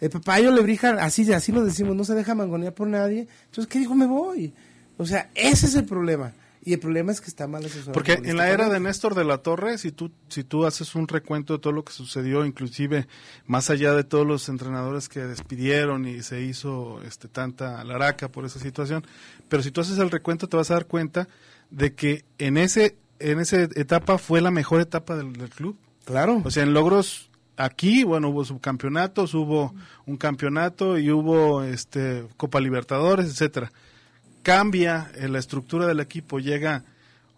[0.00, 3.28] el Papayo Lebrija, así, así lo decimos, no se deja mangonear por nadie.
[3.44, 3.94] Entonces, ¿qué dijo?
[3.94, 4.54] Me voy.
[4.96, 6.32] O sea, ese es el problema.
[6.62, 7.92] Y el problema es que está mal asesorado.
[7.92, 11.08] Porque en la era de Néstor de la Torre, si tú, si tú haces un
[11.08, 13.06] recuento de todo lo que sucedió, inclusive
[13.46, 18.44] más allá de todos los entrenadores que despidieron y se hizo este, tanta laraca por
[18.44, 19.06] esa situación,
[19.48, 21.28] pero si tú haces el recuento te vas a dar cuenta
[21.70, 25.76] de que en ese en esa etapa fue la mejor etapa del, del club.
[26.04, 26.42] Claro.
[26.44, 29.74] O sea, en logros aquí, bueno, hubo subcampeonatos, hubo
[30.06, 33.72] un campeonato y hubo este Copa Libertadores, etcétera
[34.42, 36.84] cambia la estructura del equipo, llega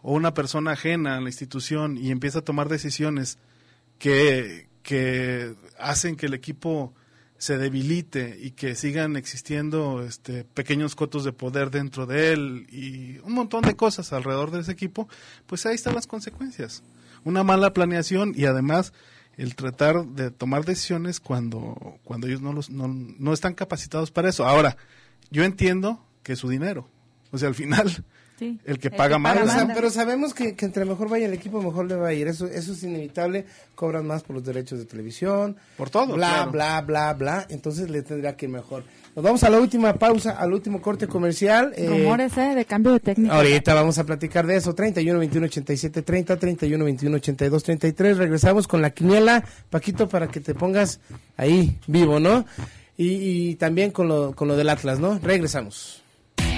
[0.02, 3.38] una persona ajena a la institución y empieza a tomar decisiones
[3.98, 6.92] que, que hacen que el equipo
[7.38, 13.18] se debilite y que sigan existiendo este, pequeños cotos de poder dentro de él y
[13.24, 15.08] un montón de cosas alrededor de ese equipo,
[15.46, 16.84] pues ahí están las consecuencias.
[17.24, 18.92] Una mala planeación y además
[19.36, 24.28] el tratar de tomar decisiones cuando, cuando ellos no, los, no, no están capacitados para
[24.28, 24.46] eso.
[24.46, 24.76] Ahora,
[25.30, 26.88] yo entiendo que es su dinero.
[27.30, 28.04] O sea, al final,
[28.64, 29.38] el que paga más.
[29.74, 32.28] Pero, sabemos que, entre mejor vaya el equipo, mejor le va a ir.
[32.28, 33.46] Eso, eso es inevitable.
[33.74, 35.56] Cobran más por los derechos de televisión.
[35.76, 36.14] Por todo.
[36.14, 37.46] Bla, bla, bla, bla.
[37.48, 38.84] Entonces le tendría que ir mejor.
[39.14, 41.72] Nos vamos a la última pausa, al último corte comercial.
[41.76, 43.34] Eh, Rumores, eh, de cambio de técnica.
[43.34, 44.74] Ahorita vamos a platicar de eso.
[44.74, 48.16] 31, 21, 87, 30, 31, 21, 82, 33.
[48.16, 51.00] Regresamos con la quiniela, Paquito, para que te pongas
[51.36, 52.46] ahí vivo, ¿no?
[52.96, 55.18] Y, y también con lo, con lo del Atlas, ¿no?
[55.18, 56.01] Regresamos.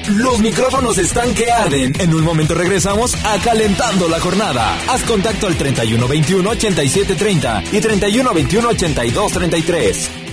[0.09, 1.98] Los micrófonos están que arden.
[1.98, 4.76] En un momento regresamos a Calentando la Jornada.
[4.88, 10.23] Haz contacto al 3121 8730 y 3121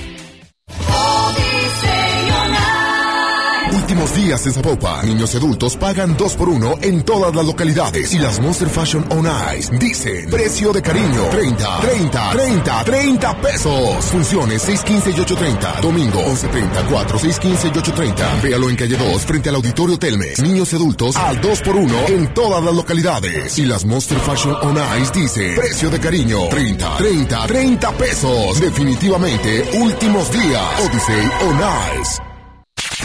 [4.02, 5.06] Últimos días en Zapopan.
[5.06, 8.12] Niños y adultos pagan 2 por 1 en todas las localidades.
[8.12, 14.06] Y las Monster Fashion On Ice dicen precio de cariño 30, 30, 30, 30 pesos.
[14.06, 15.82] Funciones 615 y 830.
[15.82, 18.42] Domingo 1130, 4, 615 y 830.
[18.42, 20.42] Véalo en calle 2 frente al auditorio Telmes.
[20.42, 23.60] Niños y adultos al 2 por 1 en todas las localidades.
[23.60, 28.60] Y las Monster Fashion On Ice dicen precio de cariño 30, 30, 30 pesos.
[28.60, 30.80] Definitivamente últimos días.
[30.80, 31.60] Odyssey On
[32.02, 32.31] Ice.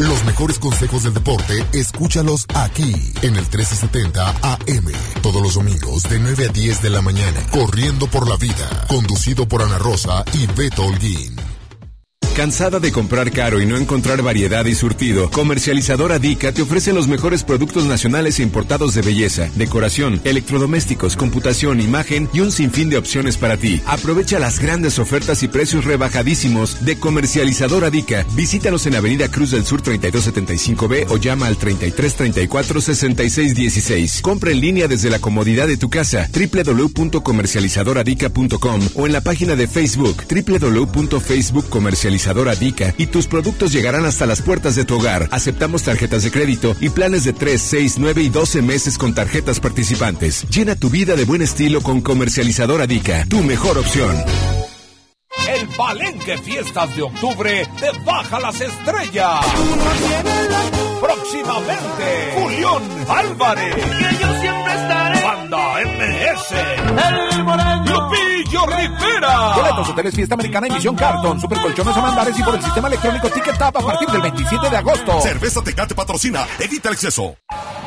[0.00, 4.86] Los mejores consejos del deporte, escúchalos aquí, en el 1370 AM.
[5.20, 7.38] Todos los domingos de 9 a 10 de la mañana.
[7.50, 8.86] Corriendo por la vida.
[8.88, 11.49] Conducido por Ana Rosa y Beto Holguín.
[12.40, 15.30] ¿Cansada de comprar caro y no encontrar variedad y surtido?
[15.30, 21.82] Comercializadora Dica te ofrece los mejores productos nacionales e importados de belleza, decoración, electrodomésticos, computación,
[21.82, 23.82] imagen y un sinfín de opciones para ti.
[23.84, 28.24] Aprovecha las grandes ofertas y precios rebajadísimos de Comercializadora Dica.
[28.32, 34.22] Visítanos en Avenida Cruz del Sur 3275B o llama al 3334 6616.
[34.22, 39.68] Compra en línea desde la comodidad de tu casa www.comercializadoradica.com o en la página de
[39.68, 45.28] Facebook www.facebookcomercializadora Dica y tus productos llegarán hasta las puertas de tu hogar.
[45.30, 49.60] Aceptamos tarjetas de crédito y planes de 3, 6, 9 y 12 meses con tarjetas
[49.60, 50.48] participantes.
[50.48, 54.16] Llena tu vida de buen estilo con Comercializadora Dica, tu mejor opción.
[55.48, 59.44] El Palenque Fiestas de Octubre te baja las estrellas.
[61.00, 63.74] Próximamente, Julián Álvarez.
[63.74, 65.22] Que yo siempre estaré.
[65.22, 66.52] Banda MS.
[67.34, 67.89] El Moreño.
[68.50, 69.52] Lupillo Rivera.
[69.54, 71.40] Boletos, hoteles, fiesta americana y misión Carton.
[71.40, 74.70] Super colchones a mandares y por el sistema electrónico Ticket Tap a partir del 27
[74.70, 75.20] de agosto.
[75.20, 76.46] Cerveza Tecate patrocina.
[76.58, 77.36] Evita el exceso.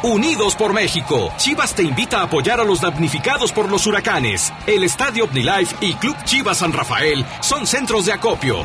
[0.04, 1.32] Unidos por México.
[1.38, 4.54] Chivas te invita a apoyar a los damnificados por los huracanes.
[4.66, 8.58] El Estadio OmniLife y Club Chivas San Rafael son centros de acopio.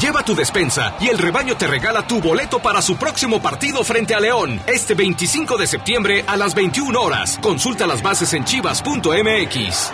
[0.00, 4.14] Lleva tu despensa y el rebaño te regala tu boleto para su próximo partido frente
[4.14, 7.38] a León, este 25 de septiembre a las 21 horas.
[7.40, 9.92] Consulta las bases en chivas.mx.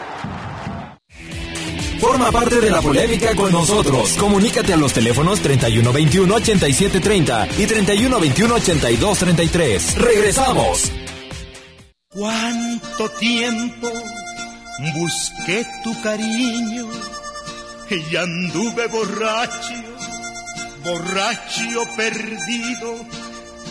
[2.03, 4.17] Forma parte de la polémica con nosotros.
[4.19, 9.95] Comunícate a los teléfonos 3121-8730 y 3121-8233.
[9.95, 10.91] ¡Regresamos!
[12.09, 13.89] ¿Cuánto tiempo
[14.95, 16.89] busqué tu cariño
[17.89, 19.75] y anduve borracho,
[20.83, 22.97] borracho perdido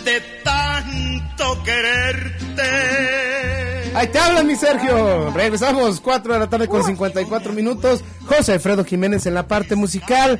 [0.05, 3.80] de tanto quererte?
[3.93, 5.31] Ahí te hablan, mi Sergio.
[5.31, 8.03] Regresamos, 4 de la tarde con 54 minutos.
[8.25, 10.39] José Alfredo Jiménez en la parte musical.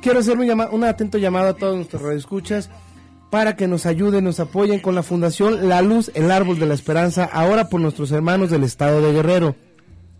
[0.00, 2.70] Quiero hacer un, llama- un atento llamado a todos nuestros radioescuchas
[3.30, 6.74] para que nos ayuden, nos apoyen con la Fundación La Luz, el Árbol de la
[6.74, 9.56] Esperanza, ahora por nuestros hermanos del estado de Guerrero,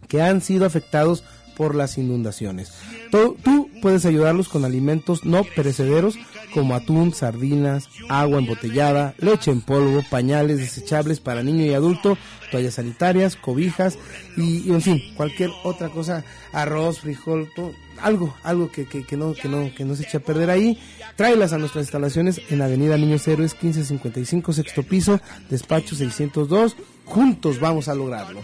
[0.09, 1.23] que han sido afectados
[1.57, 2.73] por las inundaciones.
[3.13, 6.17] Tú, tú puedes ayudarlos con alimentos no perecederos
[6.55, 12.17] como atún, sardinas, agua embotellada, leche en polvo, pañales desechables para niño y adulto,
[12.51, 13.99] toallas sanitarias, cobijas
[14.37, 19.17] y, y, en fin, cualquier otra cosa, arroz, frijol, todo, algo, algo que, que, que
[19.17, 20.79] no, que, no, que no se eche a perder ahí.
[21.17, 26.77] Tráelas a nuestras instalaciones en Avenida Niños Héroes 1555, sexto piso, despacho 602.
[27.05, 28.41] Juntos vamos a lograrlo.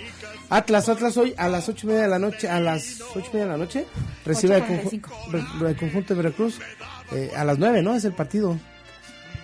[0.51, 3.35] Atlas, Atlas hoy a las ocho y media de la noche, a las ocho y
[3.37, 3.87] media de la noche,
[4.25, 5.09] recibe al conju- 8:45.
[5.61, 6.59] re- el conjunto de Veracruz
[7.13, 7.95] eh, a las nueve, ¿no?
[7.95, 8.57] Es el partido.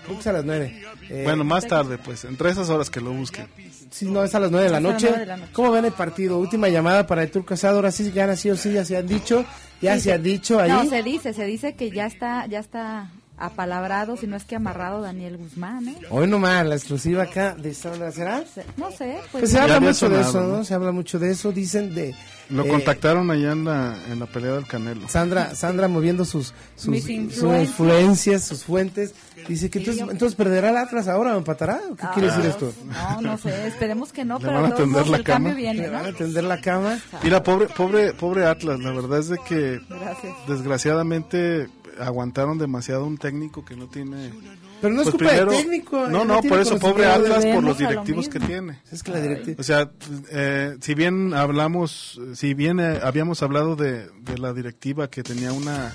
[0.05, 0.83] Creo que es a las nueve.
[1.11, 3.47] Eh, Bueno, más tarde, pues, entre esas horas que lo busquen.
[3.91, 5.09] Sí, no, es a las nueve de la noche.
[5.53, 6.39] ¿Cómo ven el partido?
[6.39, 7.77] Última llamada para el Tour Casado.
[7.77, 9.45] Ahora sí, ya sí o sí, ya se han dicho.
[9.81, 10.71] Ya Sí, se ha dicho ahí.
[10.71, 14.57] No, se dice, se dice que ya está, ya está apalabrado, si no es que
[14.57, 15.97] amarrado Daniel Guzmán, ¿eh?
[16.11, 18.43] Hoy nomás, la exclusiva acá de Sandra, ¿será?
[18.77, 19.43] No sé, pues.
[19.43, 20.57] Pues se habla mucho de eso, ¿no?
[20.59, 20.65] ¿no?
[20.65, 21.53] Se habla mucho de eso.
[21.53, 22.15] Dicen de.
[22.49, 25.09] Lo eh, contactaron allá en la, en la pelea del Canelo.
[25.09, 27.69] Sandra, Sandra moviendo sus, sus, Mis sus influencias.
[27.69, 29.15] influencias, sus fuentes.
[29.49, 31.81] Dice que entonces, entonces perderá el Atlas ahora o empatará.
[31.91, 32.73] ¿O ¿Qué quiere decir esto?
[32.85, 35.55] No, no sé, esperemos que no, Le pero van a tender la el cama.
[35.55, 36.99] viene, Le van a tender la cama.
[37.25, 40.33] Mira, pobre, pobre, pobre Atlas, la verdad es de que Gracias.
[40.47, 41.69] desgraciadamente
[41.99, 44.33] aguantaron demasiado un técnico que no tiene...
[44.81, 46.07] Pero no es Pues culpa primero- del técnico.
[46.09, 48.81] No, no, tiene por eso pobre Atlas por los lo directivos que tiene.
[48.93, 49.57] Es que la directiva.
[49.59, 49.91] O sea,
[50.31, 55.53] eh, si bien hablamos, si bien eh, habíamos hablado de, de la directiva que tenía
[55.53, 55.93] una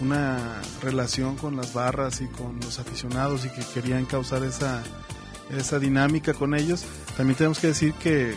[0.00, 4.82] una relación con las barras y con los aficionados y que querían causar esa
[5.56, 6.84] esa dinámica con ellos,
[7.16, 8.34] también tenemos que decir que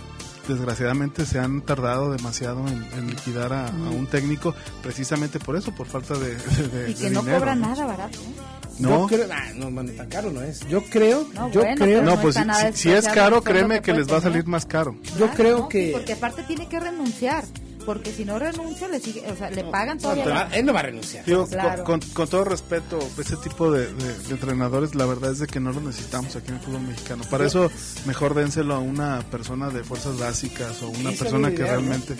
[0.49, 5.71] desgraciadamente se han tardado demasiado en, en liquidar a, a un técnico precisamente por eso,
[5.73, 7.67] por falta de, de- de- Y que de no dinero, cobra ¿no?
[7.69, 8.19] nada barato.
[8.19, 8.33] ¿eh?
[8.79, 8.89] No.
[9.01, 10.65] Yo creo, ah, no, mano, tan caro no es.
[10.69, 12.35] Yo creo, No, yo bueno, creo, No, pues
[12.75, 14.95] si, es caro, créeme que que les va a salir más caro.
[15.17, 17.43] yo creo no, que Porque aparte tiene que renunciar.
[17.89, 20.81] Porque si no renuncia, le sigue, o sea, le pagan no, la- él no va
[20.81, 21.25] a renunciar.
[21.25, 21.83] Digo, Claro.
[21.83, 25.47] con, con- con todo respeto, ese tipo de, de- de entrenadores, la verdad es de
[25.47, 27.23] que no los necesitamos aquí en el fútbol mexicano.
[27.31, 27.71] Para eso,
[28.05, 32.15] mejor dénselo a una persona de fuerzas básicas o una Sí, persona que realmente...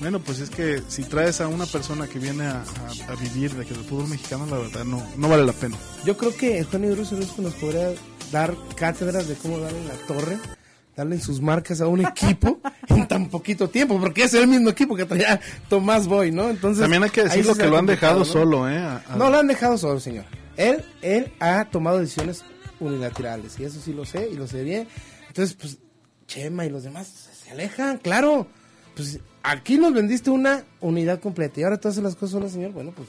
[0.00, 2.62] Bueno, pues es que si traes a una persona que viene a,
[3.08, 5.78] a- a vivir de que el fútbol mexicano, la verdad no, no vale la pena.
[6.04, 7.88] Yo creo que Cruz Orozco nos podría
[8.30, 10.36] dar cátedras de cómo darle en la torre
[10.96, 14.94] darle sus marcas a un equipo en tan poquito tiempo, porque es el mismo equipo
[14.96, 16.48] que traía Tomás Boy, ¿no?
[16.50, 18.78] Entonces También hay que decirlo que lo ha han dejado solo, ¿eh?
[18.78, 20.24] A- a- No, lo han dejado solo, señor.
[20.56, 22.44] Él, él ha tomado decisiones
[22.80, 24.86] unilaterales, y eso sí lo sé, y lo sé bien.
[25.28, 25.78] Entonces, pues,
[26.26, 27.06] Chema y los demás
[27.44, 28.46] se alejan, claro.
[28.94, 32.72] Pues aquí nos vendiste una unidad completa, y ahora tú haces las cosas solo, señor.
[32.72, 33.08] Bueno, pues,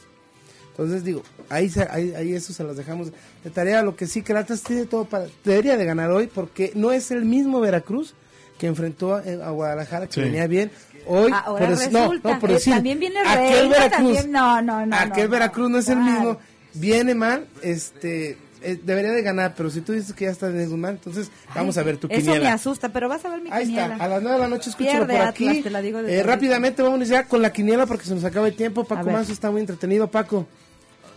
[0.77, 3.11] entonces digo, ahí, se- ahí, ahí eso se las dejamos
[3.43, 3.81] de tarea.
[3.81, 6.91] Lo que sí que el Atlas tiene todo para, debería de ganar hoy, porque no
[6.91, 8.13] es el mismo Veracruz
[8.57, 10.21] que enfrentó a, a Guadalajara, que Sí.
[10.21, 10.71] venía bien.
[11.07, 14.85] Hoy, Ahora por no, no, por decir, también viene aquel Reina, Veracruz, también- no, no,
[14.85, 16.37] no, aquel no, Veracruz no es el mismo,
[16.73, 20.79] viene mal, este, eh, debería de ganar, pero si tú dices que ya está en
[20.79, 22.53] mal, entonces vamos a ver tu Eso me quiniela.
[22.53, 23.93] asusta, pero vas a ver mi Ahí quiniela.
[23.93, 25.61] está, a las 9 de la noche escúchalo Pierde por Atlas, aquí.
[25.61, 28.47] te la digo Eh, rápidamente vamos a iniciar con la quiniela porque se nos acaba
[28.47, 28.83] el tiempo.
[28.83, 29.07] Paco.
[29.11, 30.47] Manso está muy entretenido, Paco.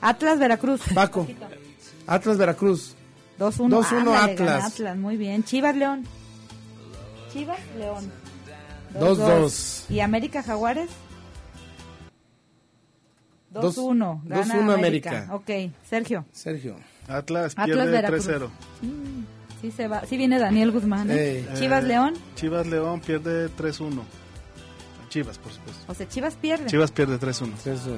[0.01, 0.80] Atlas Veracruz.
[0.94, 1.26] Paco.
[2.07, 2.94] Atlas Veracruz.
[3.38, 4.64] 2-1 2-1 Ándale, Atlas.
[4.72, 5.44] Atlas, muy bien.
[5.44, 6.05] Chivas León.
[7.32, 8.11] Chivas León.
[8.99, 9.84] 2-2.
[9.90, 10.88] ¿Y América Jaguares?
[13.53, 14.20] 2-1.
[14.24, 15.11] Dos- Gana 2-1 América.
[15.11, 15.34] América.
[15.34, 15.51] Ok,
[15.88, 16.24] Sergio.
[16.32, 16.76] Sergio.
[17.07, 18.26] Atlas Atlas pierde Veracruz.
[18.26, 18.51] 3-0.
[18.82, 19.22] Mm,
[19.62, 20.05] sí, se va.
[20.07, 21.11] sí viene Daniel Guzmán.
[21.11, 21.14] ¿eh?
[21.38, 22.14] Eh, Chivas León.
[22.36, 24.03] Chivas León pierde 3-1.
[25.09, 25.84] Chivas, por supuesto.
[25.90, 26.66] O sea, Chivas pierde.
[26.66, 27.53] Chivas pierde 3-1.
[27.64, 27.96] 3-1.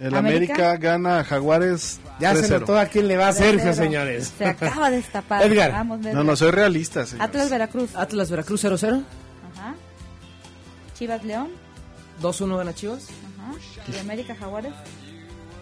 [0.00, 0.54] El América.
[0.54, 2.60] América, gana a Jaguares Ya se 3-0.
[2.60, 3.74] notó a quién le va a Sergio, 3-0.
[3.74, 4.32] señores.
[4.36, 5.42] Se acaba de destapar.
[5.42, 5.72] Edgar.
[5.72, 6.24] Vamos, No, Edgar.
[6.24, 7.24] no, soy realista, señor.
[7.26, 7.94] Atlas Veracruz.
[7.96, 9.02] Atlas Veracruz 0-0.
[9.54, 9.74] Ajá.
[10.94, 11.48] Chivas León.
[12.22, 13.08] 2-1 gana Chivas.
[13.38, 13.92] Ajá.
[13.92, 14.72] ¿Y América Jaguares?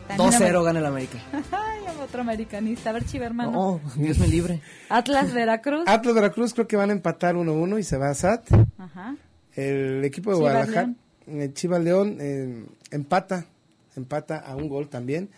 [0.09, 0.63] También 2-0 América.
[0.63, 1.19] gana el América.
[1.53, 2.91] Ay, otro americanista.
[2.91, 3.53] A ver, Chiva, hermano.
[3.53, 4.61] No, Dios me libre.
[4.89, 5.85] Atlas Veracruz.
[5.87, 8.49] Atlas Veracruz creo que van a empatar 1-1 y se va a SAT.
[8.79, 9.15] Ajá.
[9.55, 10.83] El equipo de Chivas Guadalajara,
[11.27, 11.41] León.
[11.43, 13.47] eh, Chivas León, eh, empata.
[13.97, 15.29] Empata a un gol también.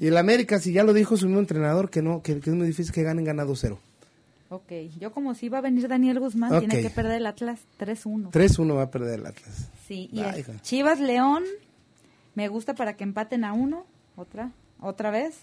[0.00, 2.56] Y el América, si ya lo dijo su mismo entrenador, que no que, que es
[2.56, 3.78] muy difícil que ganen ganado 0
[4.50, 8.30] Ok, yo como si iba a venir Daniel Guzmán, tiene que perder el Atlas 3-1.
[8.30, 9.68] 3-1 va a perder el Atlas.
[9.86, 10.62] Sí, y Va, el.
[10.62, 11.44] Chivas León,
[12.34, 13.84] me gusta para que empaten a uno,
[14.16, 14.50] otra,
[14.80, 15.34] otra vez.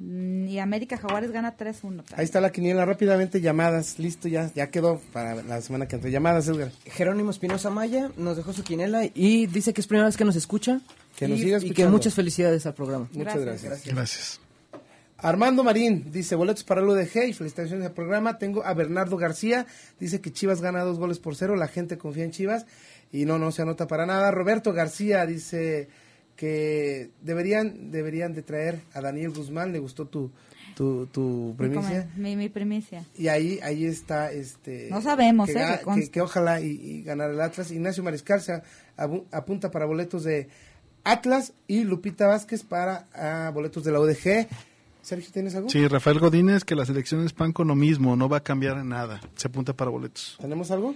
[0.00, 2.02] Mm, Y América Jaguares gana 3-1.
[2.16, 6.10] Ahí está la quiniela, rápidamente llamadas, listo ya, ya quedó para la semana que entra.
[6.10, 6.72] Llamadas, Edgar.
[6.86, 10.34] Jerónimo Espinosa Maya nos dejó su quinela y dice que es primera vez que nos
[10.36, 10.80] escucha.
[11.18, 13.08] Que nos y, siga y que muchas felicidades al programa.
[13.12, 13.84] Muchas gracias.
[13.86, 14.40] Gracias.
[15.16, 18.38] Armando Marín dice boletos para el UDG y felicitaciones al programa.
[18.38, 19.66] Tengo a Bernardo García,
[19.98, 22.66] dice que Chivas gana dos goles por cero, la gente confía en Chivas
[23.10, 24.30] y no, no se anota para nada.
[24.30, 25.88] Roberto García dice
[26.36, 30.30] que deberían, deberían de traer a Daniel Guzmán, le gustó tu,
[30.76, 32.06] tu, tu Mi premisa.
[32.16, 33.04] Mi, mi primicia.
[33.16, 34.86] Y ahí, ahí está, este...
[34.88, 35.78] No sabemos, que, ¿eh?
[35.78, 36.04] que conste.
[36.04, 37.72] que- que ojalá y, y ganar el Atlas.
[37.72, 38.62] Ignacio Mariscal se
[39.32, 40.46] apunta para boletos de
[41.12, 44.48] Atlas y Lupita Vázquez para ah, boletos de la UDG.
[45.02, 45.70] Sergio, ¿tienes algo?
[45.70, 48.90] Sí, Rafael Godínez, que las elecciones pan con lo mismo, no va a cambiar en
[48.90, 49.20] nada.
[49.36, 50.36] Se apunta para boletos.
[50.40, 50.94] ¿Tenemos algo?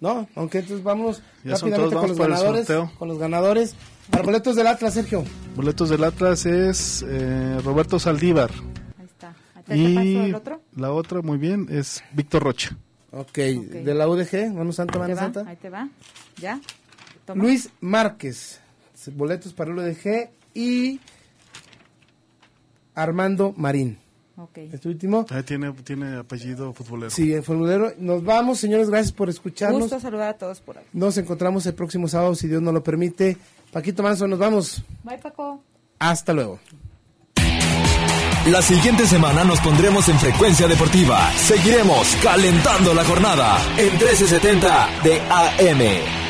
[0.00, 2.18] No, aunque entonces vamos Ya son rápidamente todos, con vamos los
[2.66, 2.92] ganadores.
[2.98, 3.74] Con los ganadores.
[4.10, 5.24] Para boletos del Atlas, Sergio.
[5.54, 8.50] Boletos del Atlas es eh, Roberto Saldívar.
[9.66, 10.60] ¿Te, te Y paso el otro?
[10.76, 12.76] la otra, muy bien, es Víctor Rocha.
[13.10, 15.44] Ok, de la UDG, Mano Santa, Ahí Santa.
[15.46, 15.88] ahí te va.
[16.40, 16.60] ¿Ya?
[17.24, 17.42] Toma.
[17.42, 18.60] Luis Márquez,
[19.14, 21.00] boletos para el UDG y
[22.94, 23.98] Armando Marín.
[24.38, 24.58] Ok.
[24.72, 25.24] Este último.
[25.30, 27.10] Ahí tiene, tiene apellido futbolero.
[27.10, 27.94] Sí, el formulario.
[27.98, 29.80] Nos vamos, señores, gracias por escucharnos.
[29.80, 30.84] Gusto saludar a todos por ahí.
[30.92, 33.36] Nos encontramos el próximo sábado, si Dios nos lo permite.
[33.72, 34.82] Paquito Manso, nos vamos.
[35.04, 35.62] Bye, Paco.
[35.98, 36.58] Hasta luego.
[38.46, 41.32] La siguiente semana nos pondremos en frecuencia deportiva.
[41.32, 46.25] Seguiremos calentando la jornada en 1370 de AM.